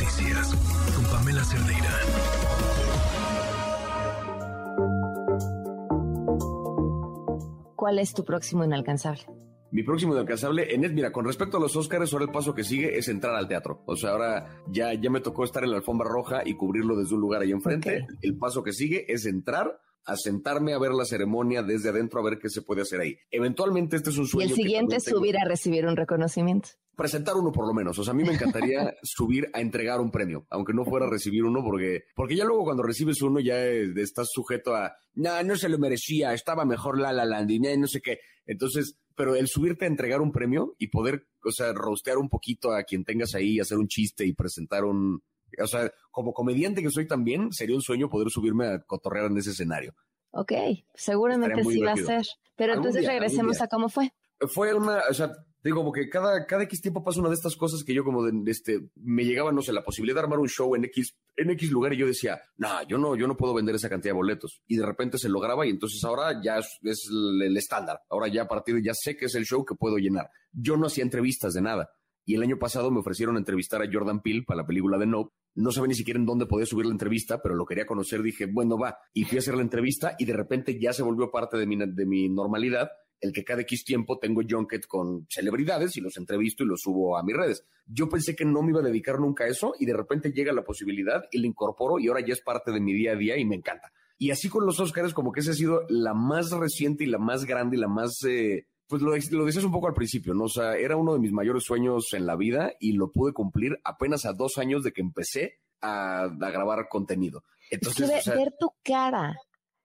Noticias 0.00 0.54
con 0.96 1.04
Pamela 1.12 1.44
Cerdeira. 1.44 1.90
¿Cuál 7.76 7.98
es 7.98 8.14
tu 8.14 8.24
próximo 8.24 8.64
inalcanzable? 8.64 9.26
Mi 9.72 9.82
próximo 9.82 10.14
inalcanzable, 10.14 10.74
en 10.74 10.94
mira, 10.94 11.12
con 11.12 11.26
respecto 11.26 11.58
a 11.58 11.60
los 11.60 11.76
Oscars, 11.76 12.14
ahora 12.14 12.24
el 12.24 12.30
paso 12.30 12.54
que 12.54 12.64
sigue 12.64 12.96
es 12.96 13.08
entrar 13.08 13.34
al 13.34 13.46
teatro. 13.46 13.82
O 13.84 13.94
sea, 13.94 14.12
ahora 14.12 14.62
ya, 14.68 14.94
ya 14.94 15.10
me 15.10 15.20
tocó 15.20 15.44
estar 15.44 15.64
en 15.64 15.70
la 15.70 15.76
alfombra 15.76 16.08
roja 16.08 16.40
y 16.46 16.54
cubrirlo 16.54 16.96
desde 16.96 17.14
un 17.14 17.20
lugar 17.20 17.42
ahí 17.42 17.50
enfrente. 17.50 18.06
El 18.22 18.38
paso 18.38 18.62
que 18.62 18.72
sigue 18.72 19.04
es 19.12 19.26
entrar 19.26 19.82
a 20.06 20.16
sentarme 20.16 20.72
a 20.72 20.78
ver 20.78 20.92
la 20.92 21.04
ceremonia 21.04 21.62
desde 21.62 21.90
adentro 21.90 22.20
a 22.20 22.24
ver 22.24 22.38
qué 22.38 22.48
se 22.48 22.62
puede 22.62 22.82
hacer 22.82 23.00
ahí. 23.00 23.16
Eventualmente 23.30 23.96
este 23.96 24.10
es 24.10 24.18
un 24.18 24.24
Y 24.24 24.28
sueño. 24.28 24.48
el 24.50 24.56
que 24.56 24.62
siguiente 24.62 24.96
es 24.96 25.04
tengo. 25.04 25.18
subir 25.18 25.38
a 25.38 25.44
recibir 25.44 25.86
un 25.86 25.96
reconocimiento. 25.96 26.70
presentar 26.96 27.34
uno 27.36 27.50
por 27.52 27.66
lo 27.66 27.72
menos. 27.72 27.98
O 27.98 28.04
sea, 28.04 28.12
a 28.12 28.16
mí 28.16 28.24
me 28.24 28.32
encantaría 28.34 28.94
subir 29.02 29.48
a 29.54 29.60
entregar 29.60 30.00
un 30.00 30.10
premio, 30.10 30.46
aunque 30.50 30.72
no 30.74 30.84
fuera 30.84 31.06
a 31.06 31.10
recibir 31.10 31.44
uno, 31.44 31.62
porque, 31.62 32.04
porque 32.14 32.36
ya 32.36 32.44
luego 32.44 32.64
cuando 32.64 32.82
recibes 32.82 33.22
uno 33.22 33.40
ya 33.40 33.58
estás 33.64 34.28
sujeto 34.32 34.74
a, 34.74 34.92
no, 35.14 35.42
no 35.42 35.56
se 35.56 35.68
lo 35.68 35.78
merecía, 35.78 36.34
estaba 36.34 36.64
mejor 36.64 36.98
La 37.00 37.12
La 37.12 37.24
Land 37.24 37.50
y 37.50 37.60
no 37.60 37.76
no 37.76 37.86
sé 37.86 38.00
qué. 38.00 38.18
Entonces, 38.46 38.98
pero 39.14 39.34
el 39.34 39.48
subirte 39.48 39.84
a 39.84 39.88
entregar 39.88 40.20
un 40.20 40.32
premio 40.32 40.74
y 40.78 40.88
poder, 40.88 41.26
o 41.44 41.52
sea, 41.52 41.72
rostear 41.72 42.18
un 42.18 42.28
poquito 42.28 42.72
a 42.72 42.82
quien 42.84 43.04
tengas 43.04 43.34
ahí, 43.34 43.60
hacer 43.60 43.78
un 43.78 43.86
chiste 43.88 44.26
y 44.26 44.32
presentar 44.34 44.84
un, 44.84 45.22
o 45.62 45.66
sea, 45.66 45.90
como 46.10 46.32
comediante 46.32 46.82
que 46.82 46.90
soy 46.90 47.06
también, 47.06 47.52
sería 47.52 47.76
un 47.76 47.82
sueño 47.82 48.08
poder 48.08 48.30
subirme 48.30 48.66
a 48.66 48.80
cotorrear 48.80 49.26
en 49.26 49.38
ese 49.38 49.50
escenario. 49.50 49.94
Ok, 50.32 50.52
seguramente 50.94 51.64
sí 51.64 51.80
va 51.80 51.92
a 51.92 51.96
ser. 51.96 52.26
Pero 52.56 52.74
entonces 52.74 53.02
día, 53.02 53.10
regresemos 53.10 53.60
a 53.60 53.68
cómo 53.68 53.88
fue. 53.88 54.12
fue 54.48 54.74
una, 54.74 55.00
o 55.10 55.14
sea, 55.14 55.32
digo, 55.62 55.78
como 55.78 55.92
que 55.92 56.08
cada, 56.08 56.46
cada 56.46 56.62
X 56.64 56.80
tiempo 56.80 57.02
pasa 57.02 57.20
una 57.20 57.28
de 57.28 57.34
estas 57.34 57.56
cosas 57.56 57.82
que 57.84 57.94
yo 57.94 58.04
como 58.04 58.24
de, 58.24 58.50
este, 58.50 58.90
me 58.96 59.24
llegaba, 59.24 59.50
no 59.50 59.62
sé, 59.62 59.72
la 59.72 59.82
posibilidad 59.82 60.16
de 60.16 60.22
armar 60.22 60.38
un 60.38 60.48
show 60.48 60.74
en 60.76 60.84
X, 60.84 61.16
en 61.36 61.50
X 61.50 61.70
lugar 61.70 61.92
y 61.94 61.96
yo 61.96 62.06
decía, 62.06 62.40
no, 62.56 62.82
yo 62.86 62.98
no, 62.98 63.16
yo 63.16 63.26
no 63.26 63.36
puedo 63.36 63.54
vender 63.54 63.74
esa 63.74 63.88
cantidad 63.88 64.12
de 64.12 64.18
boletos. 64.18 64.62
Y 64.66 64.76
de 64.76 64.86
repente 64.86 65.18
se 65.18 65.28
lograba 65.28 65.66
y 65.66 65.70
entonces 65.70 66.02
ahora 66.04 66.40
ya 66.42 66.58
es, 66.58 66.78
es 66.82 67.08
el, 67.10 67.42
el 67.42 67.56
estándar. 67.56 68.00
Ahora 68.08 68.28
ya 68.28 68.42
a 68.42 68.48
partir 68.48 68.76
de 68.76 68.82
ya 68.82 68.92
sé 68.94 69.16
que 69.16 69.26
es 69.26 69.34
el 69.34 69.44
show 69.44 69.64
que 69.64 69.74
puedo 69.74 69.96
llenar. 69.96 70.28
Yo 70.52 70.76
no 70.76 70.86
hacía 70.86 71.04
entrevistas 71.04 71.54
de 71.54 71.62
nada. 71.62 71.90
Y 72.30 72.36
el 72.36 72.42
año 72.42 72.60
pasado 72.60 72.92
me 72.92 73.00
ofrecieron 73.00 73.36
entrevistar 73.36 73.82
a 73.82 73.90
Jordan 73.92 74.22
Peele 74.22 74.44
para 74.46 74.58
la 74.58 74.64
película 74.64 74.98
de 74.98 75.04
Nope. 75.04 75.34
No 75.56 75.72
sabía 75.72 75.88
ni 75.88 75.94
siquiera 75.96 76.20
en 76.20 76.26
dónde 76.26 76.46
podía 76.46 76.64
subir 76.64 76.86
la 76.86 76.92
entrevista, 76.92 77.42
pero 77.42 77.56
lo 77.56 77.66
quería 77.66 77.86
conocer. 77.86 78.22
Dije, 78.22 78.46
bueno, 78.46 78.78
va. 78.78 78.98
Y 79.12 79.24
fui 79.24 79.38
a 79.38 79.40
hacer 79.40 79.56
la 79.56 79.62
entrevista 79.62 80.14
y 80.16 80.26
de 80.26 80.32
repente 80.32 80.78
ya 80.80 80.92
se 80.92 81.02
volvió 81.02 81.32
parte 81.32 81.56
de 81.56 81.66
mi, 81.66 81.76
de 81.76 82.06
mi 82.06 82.28
normalidad 82.28 82.88
el 83.20 83.32
que 83.32 83.42
cada 83.42 83.62
X 83.62 83.84
tiempo 83.84 84.20
tengo 84.20 84.42
junket 84.48 84.86
con 84.86 85.26
celebridades 85.28 85.96
y 85.96 86.00
los 86.00 86.16
entrevisto 86.18 86.62
y 86.62 86.68
los 86.68 86.82
subo 86.82 87.18
a 87.18 87.24
mis 87.24 87.36
redes. 87.36 87.66
Yo 87.84 88.08
pensé 88.08 88.36
que 88.36 88.44
no 88.44 88.62
me 88.62 88.70
iba 88.70 88.78
a 88.78 88.84
dedicar 88.84 89.18
nunca 89.18 89.42
a 89.42 89.48
eso 89.48 89.74
y 89.80 89.84
de 89.84 89.94
repente 89.94 90.30
llega 90.30 90.52
la 90.52 90.62
posibilidad 90.62 91.24
y 91.32 91.40
la 91.40 91.48
incorporo 91.48 91.98
y 91.98 92.06
ahora 92.06 92.24
ya 92.24 92.34
es 92.34 92.42
parte 92.42 92.70
de 92.70 92.78
mi 92.78 92.92
día 92.92 93.14
a 93.14 93.16
día 93.16 93.36
y 93.38 93.44
me 93.44 93.56
encanta. 93.56 93.92
Y 94.18 94.30
así 94.30 94.48
con 94.48 94.64
los 94.64 94.78
Oscars, 94.78 95.14
como 95.14 95.32
que 95.32 95.40
esa 95.40 95.50
ha 95.50 95.54
sido 95.54 95.84
la 95.88 96.14
más 96.14 96.52
reciente 96.52 97.02
y 97.02 97.08
la 97.08 97.18
más 97.18 97.44
grande 97.44 97.76
y 97.76 97.80
la 97.80 97.88
más... 97.88 98.22
eh, 98.22 98.68
pues 98.90 99.00
lo, 99.00 99.10
lo 99.38 99.44
decías 99.46 99.64
un 99.64 99.72
poco 99.72 99.86
al 99.86 99.94
principio, 99.94 100.34
¿no? 100.34 100.44
O 100.44 100.48
sea, 100.48 100.74
era 100.74 100.96
uno 100.96 101.14
de 101.14 101.20
mis 101.20 101.32
mayores 101.32 101.62
sueños 101.64 102.12
en 102.12 102.26
la 102.26 102.36
vida 102.36 102.72
y 102.80 102.92
lo 102.92 103.10
pude 103.12 103.32
cumplir 103.32 103.78
apenas 103.84 104.26
a 104.26 104.32
dos 104.34 104.58
años 104.58 104.82
de 104.82 104.92
que 104.92 105.00
empecé 105.00 105.60
a, 105.80 106.24
a 106.24 106.50
grabar 106.50 106.88
contenido. 106.90 107.42
Entonces, 107.70 108.00
es 108.02 108.08
que 108.08 108.14
ve- 108.14 108.18
o 108.18 108.22
sea, 108.22 108.34
ver 108.34 108.52
tu 108.58 108.72
cara, 108.82 109.36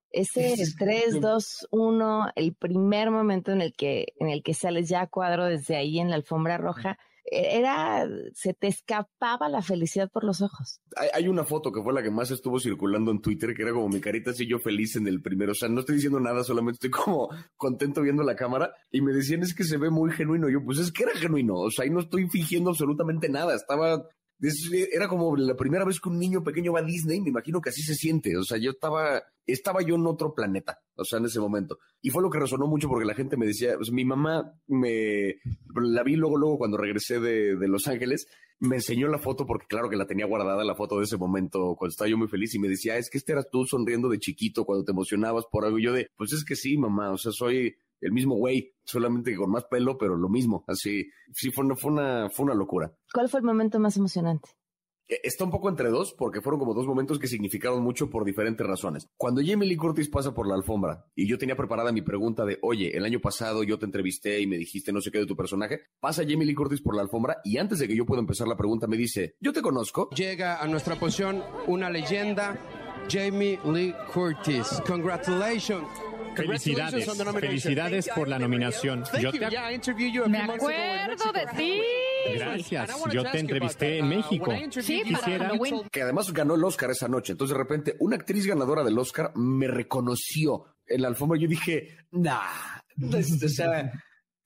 ese 0.10 0.56
3, 0.78 1.22
2, 1.22 1.68
1, 1.72 2.32
el 2.36 2.56
primer 2.56 3.12
momento 3.12 3.52
en 3.52 3.62
el 3.62 3.74
que 3.74 4.08
en 4.20 4.30
el 4.30 4.44
que 4.44 4.54
sales 4.54 4.90
ya 4.90 5.02
a 5.02 5.08
cuadro 5.08 5.46
desde 5.46 5.76
ahí 5.76 6.00
en 6.00 6.10
la 6.10 6.16
alfombra 6.16 6.58
roja, 6.58 6.98
era 7.32 8.08
se 8.34 8.54
te 8.54 8.68
escapaba 8.68 9.50
la 9.50 9.62
felicidad 9.62 10.10
por 10.12 10.24
los 10.24 10.42
ojos. 10.42 10.82
hay, 10.96 11.10
hay 11.14 11.28
una 11.28 11.44
foto 11.44 11.72
que 11.72 11.82
fue 11.82 11.94
la 11.94 12.04
que 12.04 12.12
más 12.12 12.32
estuvo 12.32 12.60
circulando 12.60 13.12
en 13.12 13.22
Twitter, 13.22 13.54
que 13.56 13.64
era 13.64 13.74
como 13.74 13.90
mi 13.90 14.00
carita 14.00 14.32
así 14.32 14.48
yo 14.48 14.60
feliz 14.60 14.96
en 14.96 15.08
el 15.08 15.22
primero. 15.22 15.52
O 15.52 15.56
sea, 15.56 15.70
no 15.70 15.80
estoy 15.80 15.96
diciendo 15.96 16.20
nada, 16.20 16.44
solamente 16.44 16.76
estoy 16.76 16.92
como 16.92 17.30
contento 17.58 18.02
viendo 18.02 18.24
la 18.24 18.36
cámara. 18.36 18.74
Y 18.92 19.02
me 19.02 19.14
decían, 19.14 19.42
es 19.44 19.56
que 19.56 19.64
se 19.64 19.78
ve 19.78 19.90
muy 19.90 20.12
genuino. 20.12 20.50
Yo, 20.50 20.64
pues 20.64 20.80
es 20.80 20.92
que 20.92 21.04
era 21.04 21.14
genuino. 21.14 21.56
O 21.56 21.72
sea, 21.72 21.84
ahí 21.84 21.90
no 21.90 22.00
estoy 22.00 22.28
fingiendo 22.30 22.70
absolutamente 22.72 23.30
nada. 23.30 23.56
Estaba... 23.56 24.08
es- 24.42 24.70
Era 24.94 25.08
como 25.08 25.36
la 25.36 25.56
primera 25.56 25.86
vez 25.86 26.00
que 26.00 26.10
un 26.10 26.20
niño 26.20 26.44
pequeño 26.44 26.74
va 26.74 26.80
a 26.80 26.84
Disney, 26.84 27.22
me 27.22 27.30
imagino 27.30 27.62
que 27.62 27.70
así 27.70 27.82
se 27.82 27.96
siente. 27.96 28.36
O 28.38 28.44
sea, 28.44 28.58
yo 28.58 28.72
estaba, 28.72 29.24
estaba 29.46 29.82
yo 29.82 29.96
en 29.96 30.06
otro 30.08 30.34
planeta, 30.34 30.80
o 30.96 31.04
sea, 31.06 31.20
en 31.20 31.26
ese 31.26 31.40
momento. 31.40 31.80
Y 32.02 32.10
fue 32.10 32.22
lo 32.22 32.30
que 32.30 32.40
resonó 32.40 32.68
mucho 32.68 32.88
porque 32.88 33.06
la 33.06 33.14
gente 33.16 33.38
me 33.38 33.46
decía, 33.46 33.76
pues 33.78 33.92
mi 33.92 34.06
mamá 34.06 34.54
me, 34.68 35.36
la 35.76 36.04
vi 36.04 36.16
luego, 36.16 36.38
luego 36.38 36.58
cuando 36.58 36.78
regresé 36.78 37.20
de, 37.20 37.56
de 37.56 37.68
Los 37.68 37.88
Ángeles, 37.88 38.28
me 38.60 38.78
enseñó 38.78 39.08
la 39.10 39.20
foto 39.20 39.46
porque 39.46 39.68
claro 39.68 39.90
que 39.90 39.98
la 39.98 40.08
tenía 40.08 40.26
guardada 40.26 40.64
la 40.64 40.76
foto 40.76 40.98
de 41.00 41.04
ese 41.04 41.18
momento 41.18 41.76
cuando 41.78 41.92
estaba 41.92 42.10
yo 42.10 42.18
muy 42.18 42.30
feliz 42.30 42.56
y 42.56 42.60
me 42.60 42.70
decía, 42.70 42.94
"Ah, 42.94 42.98
es 42.98 43.10
que 43.10 43.18
este 43.18 43.34
eras 43.34 43.48
tú 43.52 43.66
sonriendo 43.66 44.08
de 44.08 44.18
chiquito 44.18 44.64
cuando 44.64 44.86
te 44.86 44.92
emocionabas 44.94 45.44
por 45.52 45.66
algo. 45.66 45.78
Y 45.78 45.84
yo 45.84 45.92
de, 45.94 46.08
pues 46.16 46.32
es 46.32 46.46
que 46.46 46.56
sí, 46.56 46.78
mamá, 46.78 47.12
o 47.12 47.18
sea, 47.18 47.34
soy 47.34 47.76
el 48.02 48.12
mismo 48.12 48.36
güey, 48.36 48.74
solamente 48.84 49.32
que 49.32 49.38
con 49.38 49.52
más 49.52 49.66
pelo, 49.66 49.98
pero 49.98 50.16
lo 50.16 50.30
mismo. 50.30 50.64
Así, 50.68 51.10
sí, 51.34 51.52
fue 51.52 51.66
una, 51.66 51.76
fue 51.76 51.92
una, 51.92 52.30
fue 52.30 52.46
una 52.46 52.54
locura. 52.56 52.94
¿Cuál 53.14 53.30
fue 53.30 53.40
el 53.40 53.46
momento 53.46 53.80
más 53.80 53.98
emocionante? 53.98 54.50
Eh, 55.08 55.20
Está 55.24 55.44
un 55.44 55.52
poco 55.52 55.70
entre 55.70 55.90
dos, 55.90 56.14
porque 56.18 56.42
fueron 56.42 56.60
como 56.60 56.74
dos 56.74 56.88
momentos 56.88 57.20
que 57.20 57.28
significaron 57.28 57.84
mucho 57.84 58.10
por 58.10 58.26
diferentes 58.26 58.66
razones. 58.66 59.08
Cuando 59.18 59.42
Jamie 59.46 59.68
Lee 59.68 59.78
Curtis 59.78 60.10
pasa 60.10 60.34
por 60.34 60.48
la 60.48 60.56
alfombra 60.56 61.06
y 61.16 61.28
yo 61.28 61.38
tenía 61.38 61.56
preparada 61.56 61.92
mi 61.92 62.02
pregunta 62.02 62.44
de, 62.46 62.58
oye, 62.62 62.96
el 62.98 63.06
año 63.06 63.20
pasado 63.20 63.64
yo 63.64 63.78
te 63.78 63.86
entrevisté 63.86 64.40
y 64.40 64.48
me 64.48 64.58
dijiste 64.58 64.92
no 64.92 65.02
sé 65.02 65.12
qué 65.12 65.20
de 65.20 65.26
tu 65.26 65.36
personaje, 65.36 65.82
pasa 66.00 66.24
Jamie 66.28 66.46
Lee 66.46 66.56
Curtis 66.56 66.82
por 66.82 66.96
la 66.96 67.04
alfombra 67.04 67.38
y 67.44 67.58
antes 67.58 67.80
de 67.80 67.88
que 67.88 67.96
yo 67.96 68.06
pueda 68.06 68.22
empezar 68.22 68.48
la 68.48 68.58
pregunta 68.58 68.88
me 68.88 68.98
dice, 68.98 69.36
yo 69.40 69.54
te 69.54 69.62
conozco. 69.62 70.10
Llega 70.10 70.62
a 70.62 70.68
nuestra 70.68 70.96
posición 70.96 71.44
una 71.68 71.90
leyenda, 71.90 72.60
Jamie 73.10 73.60
Lee 73.64 73.94
Curtis. 74.12 74.82
Congratulations. 74.88 75.88
Felicidades, 76.36 77.06
felicidades 77.40 78.10
por 78.16 78.28
la 78.28 78.40
nominación. 78.40 79.04
Yo 79.22 79.32
te- 79.32 79.40
Me 80.28 80.40
acuerdo 80.40 81.32
de 81.34 81.46
ti. 81.58 81.82
Gracias. 82.36 82.90
Yo 83.12 83.24
te 83.32 83.40
entrevisté 83.40 83.98
en. 84.00 84.06
Uh, 84.06 84.08
México. 84.10 84.52
Sí, 84.82 85.02
told- 85.70 85.90
que 85.92 86.02
además 86.02 86.34
ganó 86.34 86.56
el 86.56 86.64
Oscar 86.64 86.90
esa 86.92 87.08
noche. 87.08 87.34
Entonces 87.34 87.56
de 87.56 87.64
repente 87.64 87.96
una 88.00 88.16
actriz 88.16 88.46
ganadora 88.48 88.84
del 88.84 88.98
Oscar 88.98 89.32
me 89.36 89.68
reconoció 89.68 90.66
en 90.88 91.02
la 91.02 91.08
alfombra. 91.08 91.40
Yo 91.40 91.48
dije, 91.48 91.98
nah, 92.12 92.42
o 93.02 93.22
sea, 93.50 93.92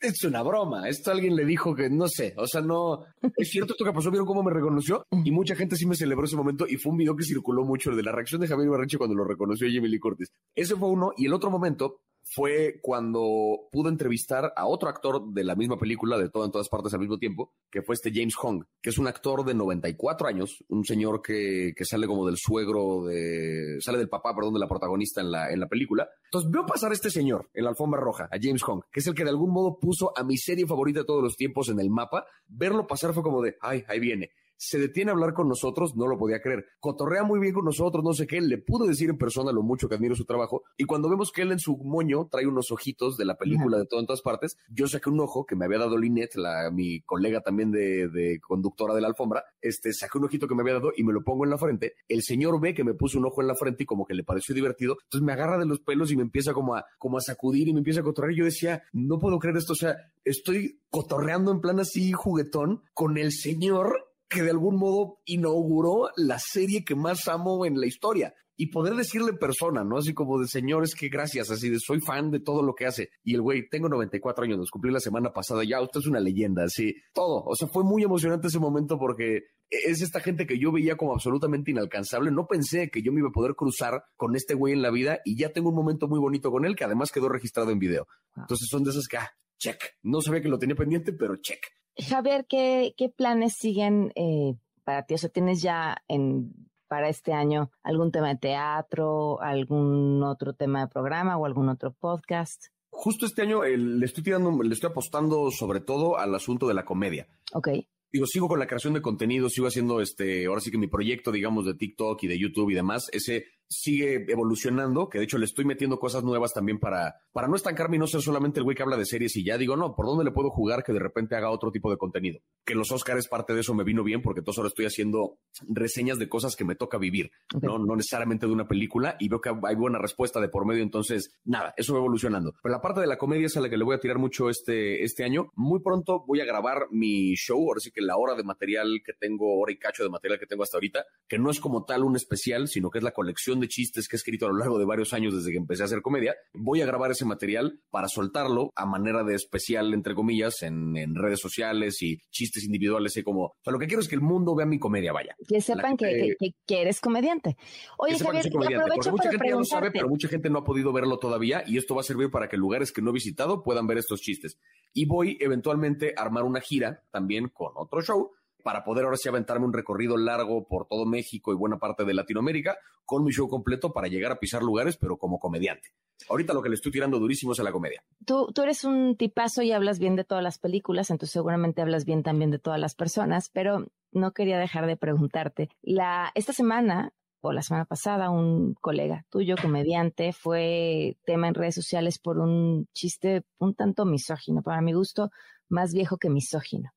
es 0.02 0.24
una 0.24 0.42
broma. 0.42 0.88
Esto 0.88 1.12
alguien 1.12 1.36
le 1.36 1.46
dijo 1.46 1.76
que 1.76 1.90
no 1.90 2.08
sé, 2.08 2.34
o 2.38 2.48
sea, 2.48 2.62
no, 2.62 3.06
es 3.36 3.50
cierto 3.50 3.74
esto 3.74 3.86
que 3.86 3.94
pasó, 3.94 4.12
vieron 4.12 4.28
cómo 4.28 4.44
me 4.44 4.54
reconoció 4.54 5.06
y 5.12 5.32
mucha 5.32 5.56
gente 5.56 5.76
sí 5.76 5.86
me 5.86 5.96
celebró 5.96 6.26
ese 6.26 6.36
momento 6.36 6.66
y 6.68 6.78
fue 6.78 6.92
un 6.92 6.98
video 6.98 7.16
que 7.16 7.24
circuló 7.24 7.64
mucho 7.64 7.90
el 7.92 7.98
de 7.98 8.04
la 8.04 8.12
reacción 8.12 8.42
de 8.42 8.48
Javier 8.48 8.68
Ibarreche 8.68 8.98
cuando 8.98 9.16
lo 9.16 9.26
reconoció 9.26 9.68
a 9.68 9.72
Jamie 9.72 9.90
Lee 9.90 10.00
Curtis. 10.00 10.30
Ese 10.56 10.76
fue 10.76 10.90
uno 10.90 11.12
y 11.18 11.26
el 11.26 11.34
otro 11.34 11.52
momento 11.52 12.02
fue 12.32 12.80
cuando 12.82 13.68
pude 13.72 13.90
entrevistar 13.90 14.54
a 14.56 14.68
otro 14.68 14.90
actor 14.90 15.34
de 15.34 15.44
la 15.44 15.56
misma 15.56 15.78
película, 15.78 16.18
de 16.18 16.30
todo 16.30 16.46
en 16.46 16.52
todas 16.52 16.70
partes 16.70 16.94
al 16.94 17.00
mismo 17.00 17.18
tiempo, 17.18 17.54
que 17.72 17.82
fue 17.82 17.96
este 17.96 18.12
James 18.14 18.36
Hong, 18.36 18.64
que 18.82 18.92
es 18.92 18.98
un 18.98 19.08
actor 19.08 19.44
de 19.44 19.56
94 19.56 20.28
años, 20.28 20.64
un 20.70 20.86
señor 20.86 21.22
que, 21.22 21.74
que 21.76 21.86
sale 21.86 22.08
como 22.08 22.28
del 22.28 22.38
suegro 22.38 23.06
de, 23.06 23.78
sale 23.80 23.98
del 23.98 24.10
papá, 24.10 24.36
perdón, 24.36 24.54
de 24.54 24.60
la 24.60 24.68
protagonista 24.68 25.22
en 25.22 25.32
la, 25.32 25.52
en 25.52 25.60
la 25.60 25.68
película. 25.68 26.08
Entonces 26.26 26.52
veo 26.52 26.66
pasar 26.66 26.92
a 26.92 26.94
este 26.94 27.10
señor 27.10 27.50
en 27.54 27.64
la 27.64 27.72
alfombra 27.72 28.00
roja, 28.00 28.26
a 28.26 28.38
James 28.40 28.62
Hong, 28.64 28.82
que 28.92 29.00
es 29.00 29.08
el 29.08 29.16
que 29.16 29.24
de 29.24 29.32
algún 29.32 29.52
modo 29.52 29.80
puso 29.80 30.12
a 30.16 30.24
mi 30.24 30.38
serie 30.38 30.68
favorita 30.68 31.00
de 31.00 31.06
todos 31.06 31.24
los 31.24 31.36
tiempos 31.36 31.70
en 31.70 31.80
el 31.80 31.90
mapa. 31.90 32.26
Verlo 32.48 32.86
pasar 32.86 33.14
fue 33.14 33.24
como 33.24 33.42
de, 33.42 33.58
ay, 33.62 33.84
ahí 33.88 34.00
viene 34.00 34.30
se 34.60 34.78
detiene 34.78 35.10
a 35.10 35.14
hablar 35.14 35.34
con 35.34 35.48
nosotros, 35.48 35.96
no 35.96 36.06
lo 36.06 36.18
podía 36.18 36.42
creer. 36.42 36.66
Cotorrea 36.82 37.24
muy 37.24 37.40
bien 37.40 37.54
con 37.54 37.64
nosotros, 37.64 38.04
no 38.04 38.14
sé 38.14 38.28
qué, 38.28 38.42
le 38.42 38.58
pude 38.58 38.90
decir 38.90 39.10
en 39.10 39.18
persona 39.18 39.54
lo 39.54 39.64
mucho 39.64 39.88
que 39.88 39.96
admiro 39.96 40.16
su 40.16 40.26
trabajo. 40.26 40.64
Y 40.78 40.84
cuando 40.84 41.10
vemos 41.10 41.32
que 41.32 41.44
él 41.44 41.54
en 41.54 41.60
su 41.60 41.78
moño 41.78 42.28
trae 42.30 42.46
unos 42.46 42.70
ojitos 42.70 43.16
de 43.18 43.24
la 43.24 43.38
película 43.38 43.78
de 43.78 43.86
todo 43.86 44.02
en 44.02 44.06
todas 44.06 44.22
partes, 44.22 44.58
yo 44.70 44.88
saqué 44.88 45.10
un 45.10 45.22
ojo 45.22 45.46
que 45.46 45.56
me 45.56 45.64
había 45.64 45.80
dado 45.80 45.98
la, 45.98 46.72
mi 46.72 47.02
colega 47.02 47.40
también 47.42 47.72
de, 47.72 48.10
de 48.10 48.40
conductora 48.42 48.94
de 48.94 49.02
la 49.02 49.08
alfombra, 49.08 49.46
este, 49.62 49.94
saqué 49.94 50.18
un 50.18 50.26
ojito 50.26 50.48
que 50.48 50.56
me 50.56 50.62
había 50.62 50.74
dado 50.74 50.92
y 50.96 51.04
me 51.04 51.14
lo 51.14 51.24
pongo 51.24 51.46
en 51.46 51.52
la 51.52 51.58
frente. 51.58 51.94
El 52.10 52.22
señor 52.24 52.60
ve 52.60 52.74
que 52.74 52.84
me 52.84 52.94
puso 52.94 53.18
un 53.18 53.26
ojo 53.26 53.42
en 53.42 53.48
la 53.48 53.56
frente 53.56 53.84
y 53.84 53.86
como 53.86 54.06
que 54.06 54.14
le 54.14 54.26
pareció 54.26 54.54
divertido. 54.54 54.98
Entonces 55.04 55.26
me 55.26 55.32
agarra 55.32 55.58
de 55.58 55.66
los 55.66 55.80
pelos 55.80 56.12
y 56.12 56.18
me 56.18 56.24
empieza 56.24 56.54
como 56.54 56.76
a, 56.76 56.86
como 56.98 57.18
a 57.18 57.22
sacudir 57.22 57.70
y 57.70 57.74
me 57.74 57.80
empieza 57.80 58.02
a 58.02 58.04
cotorrear. 58.04 58.36
Yo 58.36 58.44
decía, 58.46 58.84
no 58.92 59.20
puedo 59.20 59.40
creer 59.40 59.58
esto. 59.58 59.74
O 59.74 59.78
sea, 59.78 59.96
estoy 60.26 60.82
cotorreando 60.90 61.52
en 61.52 61.62
plan 61.62 61.80
así 61.80 62.12
juguetón 62.12 62.82
con 62.94 63.18
el 63.18 63.32
señor 63.32 64.09
que 64.30 64.44
de 64.44 64.52
algún 64.52 64.78
modo 64.78 65.20
inauguró 65.26 66.10
la 66.16 66.40
serie 66.40 66.86
que 66.86 66.96
más 66.96 67.28
amo 67.28 67.66
en 67.66 67.80
la 67.80 67.88
historia. 67.88 68.34
Y 68.56 68.68
poder 68.68 68.96
decirle 68.96 69.32
persona, 69.34 69.86
¿no? 69.86 69.98
Así 69.98 70.14
como 70.14 70.38
de 70.38 70.46
señores, 70.46 70.94
que 70.94 71.08
gracias, 71.08 71.50
así 71.50 71.70
de 71.70 71.80
soy 71.80 72.02
fan 72.02 72.30
de 72.30 72.42
todo 72.42 72.62
lo 72.62 72.76
que 72.76 72.86
hace. 72.86 73.10
Y 73.24 73.34
el 73.34 73.42
güey, 73.42 73.70
tengo 73.70 73.88
94 73.88 74.44
años, 74.44 74.58
los 74.58 74.70
cumplí 74.70 74.92
la 74.92 75.00
semana 75.00 75.32
pasada, 75.32 75.64
ya, 75.64 75.82
usted 75.82 76.02
es 76.02 76.08
una 76.08 76.20
leyenda, 76.20 76.66
así, 76.66 76.94
todo. 77.14 77.42
O 77.46 77.56
sea, 77.56 77.70
fue 77.70 77.86
muy 77.86 78.04
emocionante 78.04 78.48
ese 78.48 78.60
momento 78.60 79.00
porque 79.00 79.44
es 79.70 80.02
esta 80.02 80.20
gente 80.20 80.46
que 80.46 80.60
yo 80.60 80.74
veía 80.74 80.98
como 80.98 81.14
absolutamente 81.14 81.72
inalcanzable. 81.72 82.32
No 82.32 82.48
pensé 82.48 82.90
que 82.90 83.02
yo 83.02 83.14
me 83.14 83.20
iba 83.20 83.30
a 83.30 83.34
poder 83.34 83.56
cruzar 83.56 84.04
con 84.18 84.36
este 84.36 84.56
güey 84.56 84.74
en 84.74 84.82
la 84.82 84.92
vida 84.92 85.20
y 85.24 85.38
ya 85.38 85.54
tengo 85.54 85.70
un 85.70 85.76
momento 85.76 86.10
muy 86.10 86.20
bonito 86.20 86.52
con 86.52 86.66
él 86.66 86.76
que 86.76 86.84
además 86.84 87.12
quedó 87.12 87.30
registrado 87.30 87.72
en 87.72 87.80
video. 87.80 88.08
Entonces 88.36 88.68
son 88.70 88.84
de 88.84 88.90
esas 88.92 89.08
que, 89.08 89.18
ah, 89.18 89.32
check. 89.58 89.78
No 90.04 90.22
sabía 90.22 90.42
que 90.42 90.50
lo 90.50 90.60
tenía 90.60 90.76
pendiente, 90.76 91.14
pero 91.14 91.38
check. 91.38 91.62
Javier, 92.02 92.46
¿qué, 92.48 92.94
qué 92.98 93.10
planes 93.10 93.56
siguen 93.58 94.12
eh, 94.16 94.56
para 94.84 95.06
ti? 95.06 95.16
O 95.16 95.18
sea, 95.18 95.30
¿tienes 95.30 95.62
ya 95.62 95.98
en, 96.08 96.54
para 96.88 97.10
este 97.10 97.34
año 97.34 97.72
algún 97.84 98.12
tema 98.12 98.30
de 98.30 98.38
teatro, 98.38 99.42
algún 99.42 100.24
otro 100.24 100.54
tema 100.54 100.82
de 100.82 100.88
programa 100.88 101.38
o 101.38 101.46
algún 101.46 101.70
otro 101.70 101.94
podcast? 101.94 102.68
Justo 102.90 103.26
este 103.26 103.44
año 103.44 103.64
eh, 103.64 103.78
le 103.78 104.06
estoy 104.06 104.24
tirando, 104.24 104.62
le 104.62 104.74
estoy 104.74 104.90
apostando 104.90 105.52
sobre 105.52 105.80
todo 105.80 106.18
al 106.18 106.34
asunto 106.36 106.68
de 106.68 106.74
la 106.74 106.86
comedia. 106.86 107.28
Ok. 107.54 107.70
Digo, 108.12 108.26
sigo 108.26 108.48
con 108.48 108.60
la 108.60 108.66
creación 108.66 108.96
de 108.96 109.04
contenido, 109.04 109.50
sigo 109.50 109.68
haciendo 109.68 110.02
este, 110.02 110.48
ahora 110.48 110.62
sí 110.62 110.72
que 110.72 110.80
mi 110.80 110.88
proyecto, 110.88 111.32
digamos, 111.32 111.66
de 111.66 111.76
TikTok 111.76 112.24
y 112.24 112.28
de 112.28 112.40
YouTube 112.40 112.72
y 112.72 112.76
demás, 112.76 113.08
ese 113.12 113.46
sigue 113.70 114.26
evolucionando, 114.28 115.10
que 115.10 115.20
de 115.20 115.26
hecho 115.26 115.38
le 115.38 115.46
estoy 115.46 115.64
metiendo 115.64 116.00
cosas 116.00 116.24
nuevas 116.24 116.54
también 116.54 116.80
para, 116.80 117.22
para 117.32 117.48
no 117.48 117.56
estancarme 117.56 117.98
y 117.98 118.00
no 118.00 118.08
ser 118.08 118.22
solamente 118.22 118.60
el 118.60 118.64
güey 118.64 118.76
que 118.76 118.82
habla 118.82 118.98
de 118.98 119.06
series 119.06 119.36
y 119.36 119.44
ya 119.44 119.58
digo, 119.58 119.76
no, 119.76 119.96
¿por 119.96 120.08
dónde 120.08 120.24
le 120.24 120.32
puedo 120.32 120.50
jugar 120.50 120.84
que 120.84 120.92
de 120.92 121.00
repente 121.00 121.36
haga 121.36 121.52
otro 121.52 121.72
tipo 121.72 121.92
de 121.92 121.98
contenido? 121.98 122.40
Que 122.66 122.74
los 122.74 122.92
Oscars 122.92 123.28
parte 123.28 123.54
de 123.54 123.62
eso 123.62 123.76
me 123.76 123.84
vino 123.84 124.04
bien 124.04 124.22
porque 124.22 124.40
entonces 124.40 124.58
ahora 124.58 124.70
estoy 124.70 124.86
haciendo 124.86 125.38
reseñas 125.68 126.18
de 126.18 126.28
cosas 126.28 126.56
que 126.56 126.66
me 126.66 126.76
toca 126.76 126.98
vivir, 126.98 127.32
¿no? 127.62 127.78
No 127.78 127.96
necesariamente 127.96 128.48
de 128.48 128.54
una 128.54 128.68
película 128.68 129.16
y 129.20 129.30
veo 129.30 129.40
que 129.40 129.50
hay 129.50 129.76
buena 129.76 130.00
respuesta 130.00 130.42
de 130.42 130.50
por 130.50 130.66
medio, 130.66 130.82
entonces 130.82 131.32
nada, 131.46 131.74
eso 131.78 131.94
va 131.94 132.00
evolucionando. 132.00 132.56
Pero 132.64 132.74
la 132.74 132.82
parte 132.82 133.02
de 133.02 133.08
la 133.08 133.18
comedia 133.18 133.46
es 133.46 133.58
a 133.58 133.62
la 133.62 133.70
que 133.70 133.78
le 133.78 133.84
voy 133.84 133.96
a 133.96 134.00
tirar 134.00 134.18
mucho 134.18 134.50
este, 134.50 135.04
este 135.04 135.24
año. 135.24 135.52
Muy 135.56 135.80
pronto 135.82 136.24
voy 136.26 136.42
a 136.42 136.46
grabar 136.46 136.88
mi 136.90 137.36
show, 137.36 137.60
ahora 137.60 137.80
sí 137.80 137.92
que 137.92 138.02
la 138.02 138.18
hora 138.18 138.34
de 138.34 138.44
material 138.44 139.02
que 139.06 139.14
tengo, 139.14 139.60
hora 139.60 139.72
y 139.72 139.78
cacho 139.78 140.04
de 140.04 140.10
material 140.10 140.40
que 140.40 140.48
tengo 140.48 140.64
hasta 140.64 140.78
ahorita, 140.78 141.06
que 141.28 141.38
no 141.38 141.52
es 141.52 141.60
como 141.60 141.86
tal 141.86 142.04
un 142.04 142.16
especial, 142.16 142.68
sino 142.68 142.90
que 142.90 142.98
es 142.98 143.04
la 143.04 143.12
colección 143.12 143.59
de 143.60 143.68
chistes 143.68 144.08
que 144.08 144.16
he 144.16 144.18
escrito 144.18 144.46
a 144.46 144.50
lo 144.50 144.58
largo 144.58 144.78
de 144.80 144.86
varios 144.86 145.14
años 145.14 145.34
desde 145.36 145.52
que 145.52 145.58
empecé 145.58 145.84
a 145.84 145.86
hacer 145.86 146.02
comedia. 146.02 146.36
Voy 146.54 146.82
a 146.82 146.86
grabar 146.86 147.12
ese 147.12 147.26
material 147.26 147.80
para 147.90 148.08
soltarlo 148.08 148.72
a 148.76 148.86
manera 148.86 149.24
de 149.24 149.36
especial, 149.36 149.94
entre 149.94 150.16
comillas, 150.16 150.62
en, 150.64 150.96
en 150.98 151.16
redes 151.16 151.40
sociales 151.40 152.02
y 152.02 152.18
chistes 152.32 152.64
individuales 152.66 153.16
y 153.18 153.24
como, 153.24 153.44
o 153.46 153.56
sea, 153.64 153.74
lo 153.74 153.80
que 153.80 153.88
quiero 153.88 154.02
es 154.02 154.08
que 154.08 154.16
el 154.16 154.22
mundo 154.22 154.56
vea 154.56 154.66
mi 154.66 154.80
comedia, 154.80 155.12
vaya. 155.14 155.36
Que 155.48 155.62
sepan 155.62 155.98
que, 155.98 156.06
gente- 156.06 156.36
que- 156.40 156.52
que 156.66 156.82
eres 156.82 157.02
comediante. 157.02 157.58
Oye, 157.98 158.14
que 158.18 158.24
Javier, 158.24 158.52
comediante, 158.52 158.84
aprovecho 158.84 159.12
mucha 159.12 159.24
para 159.24 159.32
gente 159.32 159.48
ya 159.50 159.56
lo 159.56 159.66
sabe, 159.66 159.92
pero 159.92 160.10
mucha 160.10 160.28
gente 160.28 160.50
no 160.50 160.60
ha 160.60 160.64
podido 160.64 160.92
verlo 160.94 161.18
todavía 161.20 161.64
y 161.66 161.78
esto 161.78 161.96
va 161.96 162.02
a 162.02 162.04
servir 162.04 162.30
para 162.30 162.48
que 162.50 162.58
lugares 162.58 162.92
que 162.92 163.02
no 163.02 163.10
he 163.10 163.14
visitado 163.14 163.64
puedan 163.64 163.88
ver 163.88 163.98
estos 163.98 164.22
chistes. 164.22 164.58
Y 164.94 165.06
voy 165.06 165.38
eventualmente 165.40 166.14
a 166.18 166.22
armar 166.22 166.44
una 166.44 166.62
gira 166.62 167.04
también 167.12 167.50
con 167.50 167.72
otro 167.76 168.02
show 168.02 168.32
para 168.64 168.84
poder 168.84 169.06
ahora 169.06 169.18
sí 169.18 169.30
aventarme 169.30 169.66
un 169.66 169.74
recorrido 169.74 170.18
largo 170.18 170.68
por 170.68 170.88
todo 170.88 171.06
México 171.06 171.52
y 171.52 171.56
buena 171.56 171.78
parte 171.78 172.06
de 172.06 172.14
Latinoamérica 172.14 172.78
con 173.06 173.24
mi 173.24 173.32
show 173.32 173.48
completo 173.48 173.92
para 173.92 174.08
llegar 174.08 174.32
a 174.32 174.40
pisar 174.40 174.62
lugares, 174.62 174.98
pero 174.98 175.18
como 175.18 175.40
comediante. 175.40 175.90
Ahorita 176.30 176.54
lo 176.54 176.62
que 176.62 176.70
le 176.70 176.76
estoy 176.76 176.92
tirando 176.92 177.18
durísimo 177.18 177.54
es 177.54 177.60
a 177.60 177.64
la 177.64 177.72
comedia. 177.72 178.04
Tú, 178.26 178.52
tú 178.54 178.62
eres 178.62 178.84
un 178.84 179.16
tipazo 179.16 179.62
y 179.62 179.72
hablas 179.72 180.00
bien 180.00 180.16
de 180.16 180.26
todas 180.26 180.44
las 180.44 180.60
películas, 180.60 181.10
entonces 181.10 181.34
seguramente 181.34 181.82
hablas 181.82 182.06
bien 182.06 182.24
también 182.24 182.52
de 182.52 182.60
todas 182.60 182.80
las 182.80 182.96
personas, 182.96 183.50
pero 183.50 183.88
no 184.12 184.32
quería 184.32 184.60
dejar 184.60 184.86
de 184.86 184.98
preguntarte. 184.98 185.70
La, 185.82 186.32
esta 186.36 186.54
semana 186.54 187.14
o 187.42 187.54
la 187.54 187.62
semana 187.62 187.86
pasada, 187.86 188.30
un 188.30 188.74
colega 188.76 189.26
tuyo, 189.30 189.56
comediante, 189.62 190.34
fue 190.34 191.18
tema 191.26 191.48
en 191.48 191.56
redes 191.56 191.76
sociales 191.76 192.20
por 192.20 192.38
un 192.38 192.88
chiste 192.94 193.44
un 193.58 193.76
tanto 193.76 194.06
misógino, 194.06 194.62
para 194.62 194.82
mi 194.82 194.94
gusto, 194.94 195.32
más 195.70 195.94
viejo 195.94 196.18
que 196.18 196.30
misógino. 196.30 196.92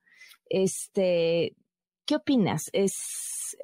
Este, 0.49 1.57
¿qué 2.07 2.17
opinas? 2.17 2.71
¿Es, 2.73 3.57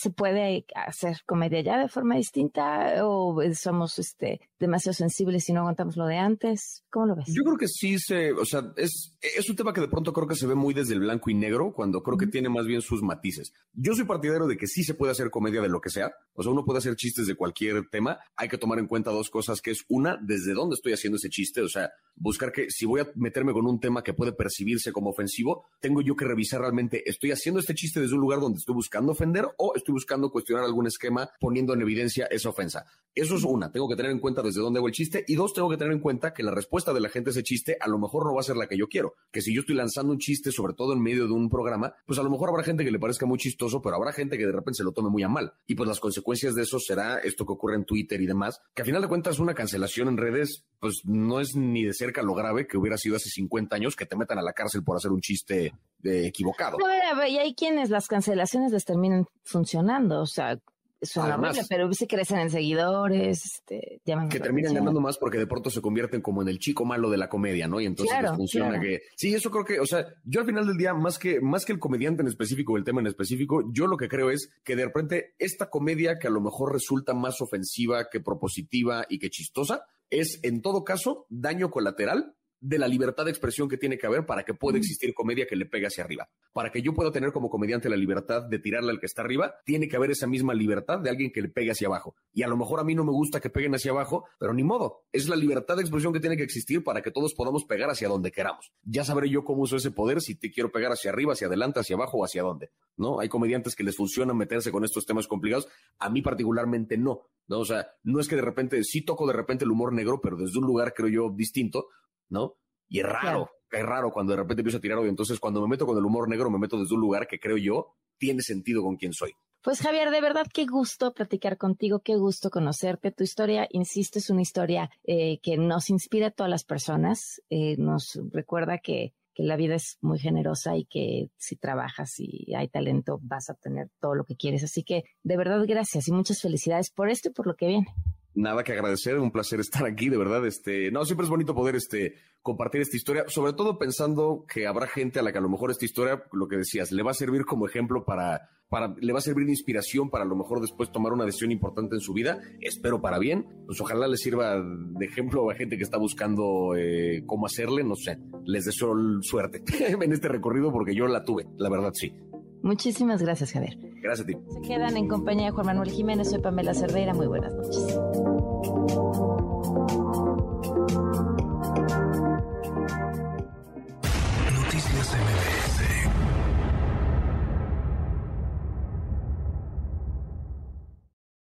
¿Se 0.00 0.08
puede 0.08 0.64
hacer 0.74 1.18
comedia 1.26 1.60
ya 1.60 1.78
de 1.78 1.88
forma 1.88 2.16
distinta 2.16 3.04
o 3.04 3.38
somos 3.54 3.98
este, 3.98 4.40
demasiado 4.58 4.94
sensibles 4.94 5.46
y 5.48 5.52
no 5.52 5.60
aguantamos 5.60 5.98
lo 5.98 6.06
de 6.06 6.16
antes? 6.16 6.84
¿Cómo 6.88 7.04
lo 7.04 7.16
ves? 7.16 7.26
Yo 7.28 7.44
creo 7.44 7.58
que 7.58 7.68
sí 7.68 7.98
se, 7.98 8.32
o 8.32 8.46
sea, 8.46 8.72
es, 8.78 9.14
es 9.20 9.50
un 9.50 9.56
tema 9.56 9.74
que 9.74 9.82
de 9.82 9.88
pronto 9.88 10.14
creo 10.14 10.26
que 10.26 10.36
se 10.36 10.46
ve 10.46 10.54
muy 10.54 10.72
desde 10.72 10.94
el 10.94 11.00
blanco 11.00 11.28
y 11.28 11.34
negro, 11.34 11.74
cuando 11.74 12.02
creo 12.02 12.16
que 12.16 12.26
tiene 12.26 12.48
más 12.48 12.64
bien 12.64 12.80
sus 12.80 13.02
matices. 13.02 13.52
Yo 13.74 13.94
soy 13.94 14.04
partidario 14.04 14.46
de 14.46 14.56
que 14.56 14.66
sí 14.66 14.84
se 14.84 14.94
puede 14.94 15.12
hacer 15.12 15.28
comedia 15.28 15.60
de 15.60 15.68
lo 15.68 15.82
que 15.82 15.90
sea, 15.90 16.14
o 16.32 16.42
sea, 16.42 16.50
uno 16.50 16.64
puede 16.64 16.78
hacer 16.78 16.96
chistes 16.96 17.26
de 17.26 17.34
cualquier 17.34 17.86
tema. 17.90 18.18
Hay 18.36 18.48
que 18.48 18.56
tomar 18.56 18.78
en 18.78 18.86
cuenta 18.86 19.10
dos 19.10 19.28
cosas, 19.28 19.60
que 19.60 19.72
es 19.72 19.84
una, 19.88 20.18
desde 20.22 20.54
dónde 20.54 20.76
estoy 20.76 20.94
haciendo 20.94 21.16
ese 21.16 21.28
chiste, 21.28 21.60
o 21.60 21.68
sea, 21.68 21.90
buscar 22.16 22.52
que 22.52 22.70
si 22.70 22.86
voy 22.86 23.02
a 23.02 23.08
meterme 23.16 23.52
con 23.52 23.66
un 23.66 23.80
tema 23.80 24.02
que 24.02 24.14
puede 24.14 24.32
percibirse 24.32 24.92
como 24.92 25.10
ofensivo, 25.10 25.66
tengo 25.80 26.00
yo 26.00 26.16
que 26.16 26.24
revisar 26.24 26.60
realmente, 26.60 27.02
¿estoy 27.08 27.32
haciendo 27.32 27.60
este 27.60 27.74
chiste 27.74 28.00
desde 28.00 28.14
un 28.14 28.20
lugar 28.20 28.40
donde 28.40 28.58
estoy 28.58 28.74
buscando 28.74 29.12
ofender 29.12 29.46
o 29.58 29.74
estoy 29.74 29.89
buscando 29.90 30.30
cuestionar 30.30 30.64
algún 30.64 30.86
esquema 30.86 31.30
poniendo 31.40 31.74
en 31.74 31.82
evidencia 31.82 32.26
esa 32.26 32.48
ofensa? 32.48 32.86
Eso 33.12 33.34
es 33.34 33.42
una, 33.42 33.72
tengo 33.72 33.88
que 33.88 33.96
tener 33.96 34.12
en 34.12 34.20
cuenta 34.20 34.40
desde 34.40 34.60
dónde 34.60 34.78
hago 34.78 34.86
el 34.86 34.94
chiste 34.94 35.24
y 35.26 35.34
dos, 35.34 35.52
tengo 35.52 35.68
que 35.68 35.76
tener 35.76 35.92
en 35.92 35.98
cuenta 35.98 36.32
que 36.32 36.44
la 36.44 36.52
respuesta 36.52 36.92
de 36.92 37.00
la 37.00 37.08
gente 37.08 37.30
a 37.30 37.32
ese 37.32 37.42
chiste 37.42 37.76
a 37.80 37.88
lo 37.88 37.98
mejor 37.98 38.24
no 38.24 38.34
va 38.34 38.40
a 38.40 38.44
ser 38.44 38.56
la 38.56 38.68
que 38.68 38.78
yo 38.78 38.88
quiero. 38.88 39.14
Que 39.32 39.42
si 39.42 39.52
yo 39.52 39.62
estoy 39.62 39.74
lanzando 39.74 40.12
un 40.12 40.18
chiste, 40.18 40.52
sobre 40.52 40.74
todo 40.74 40.92
en 40.92 41.02
medio 41.02 41.26
de 41.26 41.32
un 41.32 41.50
programa, 41.50 41.92
pues 42.06 42.20
a 42.20 42.22
lo 42.22 42.30
mejor 42.30 42.50
habrá 42.50 42.62
gente 42.62 42.84
que 42.84 42.92
le 42.92 43.00
parezca 43.00 43.26
muy 43.26 43.38
chistoso, 43.38 43.82
pero 43.82 43.96
habrá 43.96 44.12
gente 44.12 44.38
que 44.38 44.46
de 44.46 44.52
repente 44.52 44.78
se 44.78 44.84
lo 44.84 44.92
tome 44.92 45.10
muy 45.10 45.24
a 45.24 45.28
mal. 45.28 45.54
Y 45.66 45.74
pues 45.74 45.88
las 45.88 45.98
consecuencias 45.98 46.54
de 46.54 46.62
eso 46.62 46.78
será 46.78 47.18
esto 47.18 47.44
que 47.44 47.52
ocurre 47.52 47.74
en 47.74 47.84
Twitter 47.84 48.20
y 48.20 48.26
demás, 48.26 48.60
que 48.74 48.82
a 48.82 48.84
final 48.84 49.02
de 49.02 49.08
cuentas 49.08 49.40
una 49.40 49.54
cancelación 49.54 50.06
en 50.06 50.16
redes, 50.16 50.64
pues 50.78 51.02
no 51.04 51.40
es 51.40 51.56
ni 51.56 51.84
de 51.84 51.94
cerca 51.94 52.22
lo 52.22 52.34
grave 52.34 52.68
que 52.68 52.78
hubiera 52.78 52.96
sido 52.96 53.16
hace 53.16 53.28
50 53.28 53.74
años 53.74 53.96
que 53.96 54.06
te 54.06 54.16
metan 54.16 54.38
a 54.38 54.42
la 54.42 54.52
cárcel 54.52 54.84
por 54.84 54.96
hacer 54.96 55.10
un 55.10 55.20
chiste 55.20 55.72
eh, 56.04 56.26
equivocado. 56.26 56.76
A 56.84 56.88
ver, 56.88 57.02
a 57.02 57.14
ver, 57.14 57.28
y 57.28 57.38
hay 57.38 57.54
quienes 57.54 57.90
las 57.90 58.06
cancelaciones 58.08 58.72
les 58.72 58.84
terminan 58.84 59.26
funcionando, 59.44 60.20
o 60.22 60.26
sea, 60.26 60.58
suena 61.02 61.30
Además- 61.30 61.50
horrible, 61.56 61.66
pero 61.70 61.92
se 61.94 62.06
crecen 62.06 62.38
en 62.40 62.50
seguidores, 62.50 63.42
este, 63.46 64.00
llaman 64.04 64.28
que 64.28 64.38
terminan 64.38 64.74
ganando 64.74 65.00
más 65.00 65.16
porque 65.16 65.38
de 65.38 65.46
pronto 65.46 65.70
se 65.70 65.80
convierten 65.80 66.20
como 66.20 66.42
en 66.42 66.48
el 66.48 66.58
chico 66.58 66.84
malo 66.84 67.08
de 67.08 67.16
la 67.16 67.30
comedia, 67.30 67.66
¿no? 67.66 67.80
Y 67.80 67.86
entonces 67.86 68.12
Claro, 68.12 68.28
les 68.28 68.36
funciona 68.36 68.68
claro. 68.68 68.82
que 68.82 69.00
sí, 69.16 69.34
eso 69.34 69.50
creo 69.50 69.64
que, 69.64 69.80
o 69.80 69.86
sea, 69.86 70.04
yo 70.24 70.40
al 70.40 70.46
final 70.46 70.66
del 70.66 70.76
día 70.76 70.92
más 70.92 71.18
que 71.18 71.40
más 71.40 71.64
que 71.64 71.72
el 71.72 71.78
comediante 71.78 72.20
en 72.20 72.28
específico, 72.28 72.74
o 72.74 72.76
el 72.76 72.84
tema 72.84 73.00
en 73.00 73.06
específico, 73.06 73.64
yo 73.72 73.86
lo 73.86 73.96
que 73.96 74.08
creo 74.08 74.30
es 74.30 74.50
que 74.62 74.76
de 74.76 74.84
repente 74.84 75.34
esta 75.38 75.70
comedia 75.70 76.18
que 76.18 76.26
a 76.26 76.30
lo 76.30 76.42
mejor 76.42 76.72
resulta 76.74 77.14
más 77.14 77.40
ofensiva 77.40 78.08
que 78.10 78.20
propositiva 78.20 79.06
y 79.08 79.18
que 79.18 79.30
chistosa 79.30 79.86
es 80.10 80.38
en 80.42 80.60
todo 80.60 80.84
caso 80.84 81.24
daño 81.30 81.70
colateral 81.70 82.34
de 82.60 82.78
la 82.78 82.86
libertad 82.86 83.24
de 83.24 83.30
expresión 83.30 83.68
que 83.68 83.78
tiene 83.78 83.98
que 83.98 84.06
haber 84.06 84.26
para 84.26 84.44
que 84.44 84.54
pueda 84.54 84.78
existir 84.78 85.14
comedia 85.14 85.46
que 85.46 85.56
le 85.56 85.66
pegue 85.66 85.86
hacia 85.86 86.04
arriba. 86.04 86.28
Para 86.52 86.70
que 86.70 86.82
yo 86.82 86.92
pueda 86.94 87.10
tener 87.10 87.32
como 87.32 87.48
comediante 87.48 87.88
la 87.88 87.96
libertad 87.96 88.42
de 88.42 88.58
tirarle 88.58 88.90
al 88.90 89.00
que 89.00 89.06
está 89.06 89.22
arriba, 89.22 89.54
tiene 89.64 89.88
que 89.88 89.96
haber 89.96 90.10
esa 90.10 90.26
misma 90.26 90.52
libertad 90.52 90.98
de 90.98 91.10
alguien 91.10 91.32
que 91.32 91.40
le 91.40 91.48
pegue 91.48 91.70
hacia 91.70 91.88
abajo. 91.88 92.14
Y 92.32 92.42
a 92.42 92.48
lo 92.48 92.56
mejor 92.56 92.80
a 92.80 92.84
mí 92.84 92.94
no 92.94 93.04
me 93.04 93.12
gusta 93.12 93.40
que 93.40 93.50
peguen 93.50 93.74
hacia 93.74 93.92
abajo, 93.92 94.26
pero 94.38 94.52
ni 94.52 94.62
modo. 94.62 95.04
Es 95.12 95.28
la 95.28 95.36
libertad 95.36 95.76
de 95.76 95.82
expresión 95.82 96.12
que 96.12 96.20
tiene 96.20 96.36
que 96.36 96.42
existir 96.42 96.84
para 96.84 97.02
que 97.02 97.10
todos 97.10 97.34
podamos 97.34 97.64
pegar 97.64 97.90
hacia 97.90 98.08
donde 98.08 98.30
queramos. 98.30 98.72
Ya 98.82 99.04
sabré 99.04 99.30
yo 99.30 99.44
cómo 99.44 99.62
uso 99.62 99.76
ese 99.76 99.90
poder, 99.90 100.20
si 100.20 100.34
te 100.34 100.50
quiero 100.50 100.70
pegar 100.70 100.92
hacia 100.92 101.10
arriba, 101.10 101.32
hacia 101.32 101.46
adelante, 101.46 101.80
hacia 101.80 101.96
abajo 101.96 102.18
o 102.18 102.24
hacia 102.24 102.42
dónde. 102.42 102.70
¿No? 102.96 103.20
Hay 103.20 103.28
comediantes 103.28 103.74
que 103.74 103.84
les 103.84 103.96
funciona 103.96 104.34
meterse 104.34 104.70
con 104.70 104.84
estos 104.84 105.06
temas 105.06 105.26
complicados. 105.26 105.68
A 105.98 106.10
mí 106.10 106.20
particularmente 106.20 106.98
no. 106.98 107.28
¿No? 107.48 107.60
O 107.60 107.64
sea, 107.64 107.88
no 108.02 108.20
es 108.20 108.28
que 108.28 108.36
de 108.36 108.42
repente, 108.42 108.84
sí 108.84 109.02
toco 109.02 109.26
de 109.26 109.32
repente 109.32 109.64
el 109.64 109.70
humor 109.70 109.92
negro, 109.92 110.20
pero 110.20 110.36
desde 110.36 110.58
un 110.58 110.66
lugar, 110.66 110.92
creo 110.94 111.08
yo, 111.08 111.34
distinto, 111.34 111.88
¿no? 112.30 112.56
Y 112.88 113.00
es 113.00 113.06
raro, 113.06 113.50
es 113.70 113.84
raro 113.84 114.10
cuando 114.10 114.32
de 114.32 114.38
repente 114.38 114.62
empiezo 114.62 114.78
a 114.78 114.80
tirar 114.80 114.98
odio. 114.98 115.10
Entonces, 115.10 115.38
cuando 115.38 115.60
me 115.60 115.68
meto 115.68 115.86
con 115.86 115.96
el 115.96 116.04
humor 116.04 116.28
negro, 116.28 116.50
me 116.50 116.58
meto 116.58 116.78
desde 116.78 116.94
un 116.94 117.00
lugar 117.00 117.28
que 117.28 117.38
creo 117.38 117.56
yo 117.56 117.94
tiene 118.18 118.42
sentido 118.42 118.82
con 118.82 118.96
quien 118.96 119.12
soy. 119.12 119.32
Pues 119.62 119.80
Javier, 119.82 120.10
de 120.10 120.22
verdad 120.22 120.46
qué 120.52 120.64
gusto 120.64 121.12
platicar 121.12 121.58
contigo, 121.58 122.00
qué 122.00 122.16
gusto 122.16 122.48
conocerte. 122.48 123.12
Tu 123.12 123.24
historia, 123.24 123.68
insisto, 123.70 124.18
es 124.18 124.30
una 124.30 124.40
historia 124.40 124.90
eh, 125.04 125.38
que 125.42 125.58
nos 125.58 125.90
inspira 125.90 126.28
a 126.28 126.30
todas 126.30 126.48
las 126.48 126.64
personas, 126.64 127.42
eh, 127.50 127.76
nos 127.76 128.18
recuerda 128.32 128.78
que, 128.78 129.12
que 129.34 129.42
la 129.42 129.56
vida 129.56 129.74
es 129.74 129.98
muy 130.00 130.18
generosa 130.18 130.78
y 130.78 130.86
que 130.86 131.28
si 131.36 131.56
trabajas 131.56 132.14
y 132.18 132.54
hay 132.54 132.68
talento 132.68 133.20
vas 133.22 133.50
a 133.50 133.52
obtener 133.52 133.90
todo 134.00 134.14
lo 134.14 134.24
que 134.24 134.36
quieres. 134.36 134.64
Así 134.64 134.82
que 134.82 135.04
de 135.22 135.36
verdad 135.36 135.62
gracias 135.68 136.08
y 136.08 136.12
muchas 136.12 136.40
felicidades 136.40 136.90
por 136.90 137.10
esto 137.10 137.28
y 137.28 137.32
por 137.32 137.46
lo 137.46 137.54
que 137.54 137.66
viene. 137.66 137.86
Nada 138.34 138.62
que 138.62 138.72
agradecer, 138.72 139.18
un 139.18 139.32
placer 139.32 139.60
estar 139.60 139.84
aquí, 139.86 140.08
de 140.08 140.16
verdad. 140.16 140.46
Este, 140.46 140.90
no, 140.90 141.04
siempre 141.04 141.24
es 141.24 141.30
bonito 141.30 141.54
poder 141.54 141.74
este, 141.74 142.14
compartir 142.42 142.80
esta 142.80 142.96
historia, 142.96 143.24
sobre 143.28 143.52
todo 143.52 143.78
pensando 143.78 144.44
que 144.48 144.66
habrá 144.66 144.86
gente 144.86 145.18
a 145.18 145.22
la 145.22 145.32
que 145.32 145.38
a 145.38 145.42
lo 145.42 145.48
mejor 145.48 145.70
esta 145.70 145.84
historia, 145.84 146.22
lo 146.32 146.48
que 146.48 146.56
decías, 146.56 146.92
le 146.92 147.02
va 147.02 147.10
a 147.10 147.14
servir 147.14 147.44
como 147.44 147.66
ejemplo 147.66 148.04
para, 148.04 148.48
para, 148.68 148.94
le 149.00 149.12
va 149.12 149.18
a 149.18 149.22
servir 149.22 149.46
de 149.46 149.52
inspiración 149.52 150.10
para 150.10 150.24
a 150.24 150.26
lo 150.28 150.36
mejor 150.36 150.60
después 150.60 150.92
tomar 150.92 151.12
una 151.12 151.24
decisión 151.24 151.50
importante 151.50 151.96
en 151.96 152.00
su 152.00 152.12
vida. 152.12 152.40
Espero 152.60 153.00
para 153.00 153.18
bien. 153.18 153.46
Pues 153.66 153.80
ojalá 153.80 154.06
les 154.06 154.20
sirva 154.20 154.60
de 154.60 155.04
ejemplo 155.04 155.50
a 155.50 155.54
gente 155.54 155.76
que 155.76 155.82
está 155.82 155.98
buscando 155.98 156.76
eh, 156.76 157.24
cómo 157.26 157.46
hacerle. 157.46 157.82
No 157.82 157.96
sé, 157.96 158.18
les 158.44 158.64
deseo 158.64 158.94
suerte 159.22 159.62
en 160.00 160.12
este 160.12 160.28
recorrido 160.28 160.72
porque 160.72 160.94
yo 160.94 161.06
la 161.08 161.24
tuve, 161.24 161.46
la 161.58 161.68
verdad 161.68 161.90
sí. 161.94 162.14
Muchísimas 162.62 163.22
gracias, 163.22 163.52
Javier. 163.52 163.78
Gracias 164.02 164.20
a 164.20 164.26
ti. 164.26 164.36
Se 164.52 164.60
quedan 164.68 164.96
en 164.96 165.08
compañía 165.08 165.46
de 165.46 165.50
Juan 165.52 165.66
Manuel 165.66 165.90
Jiménez, 165.90 166.30
soy 166.30 166.40
Pamela 166.40 166.74
Cerdeira, 166.74 167.14
muy 167.14 167.26
buenas 167.26 167.54
noches. 167.54 167.98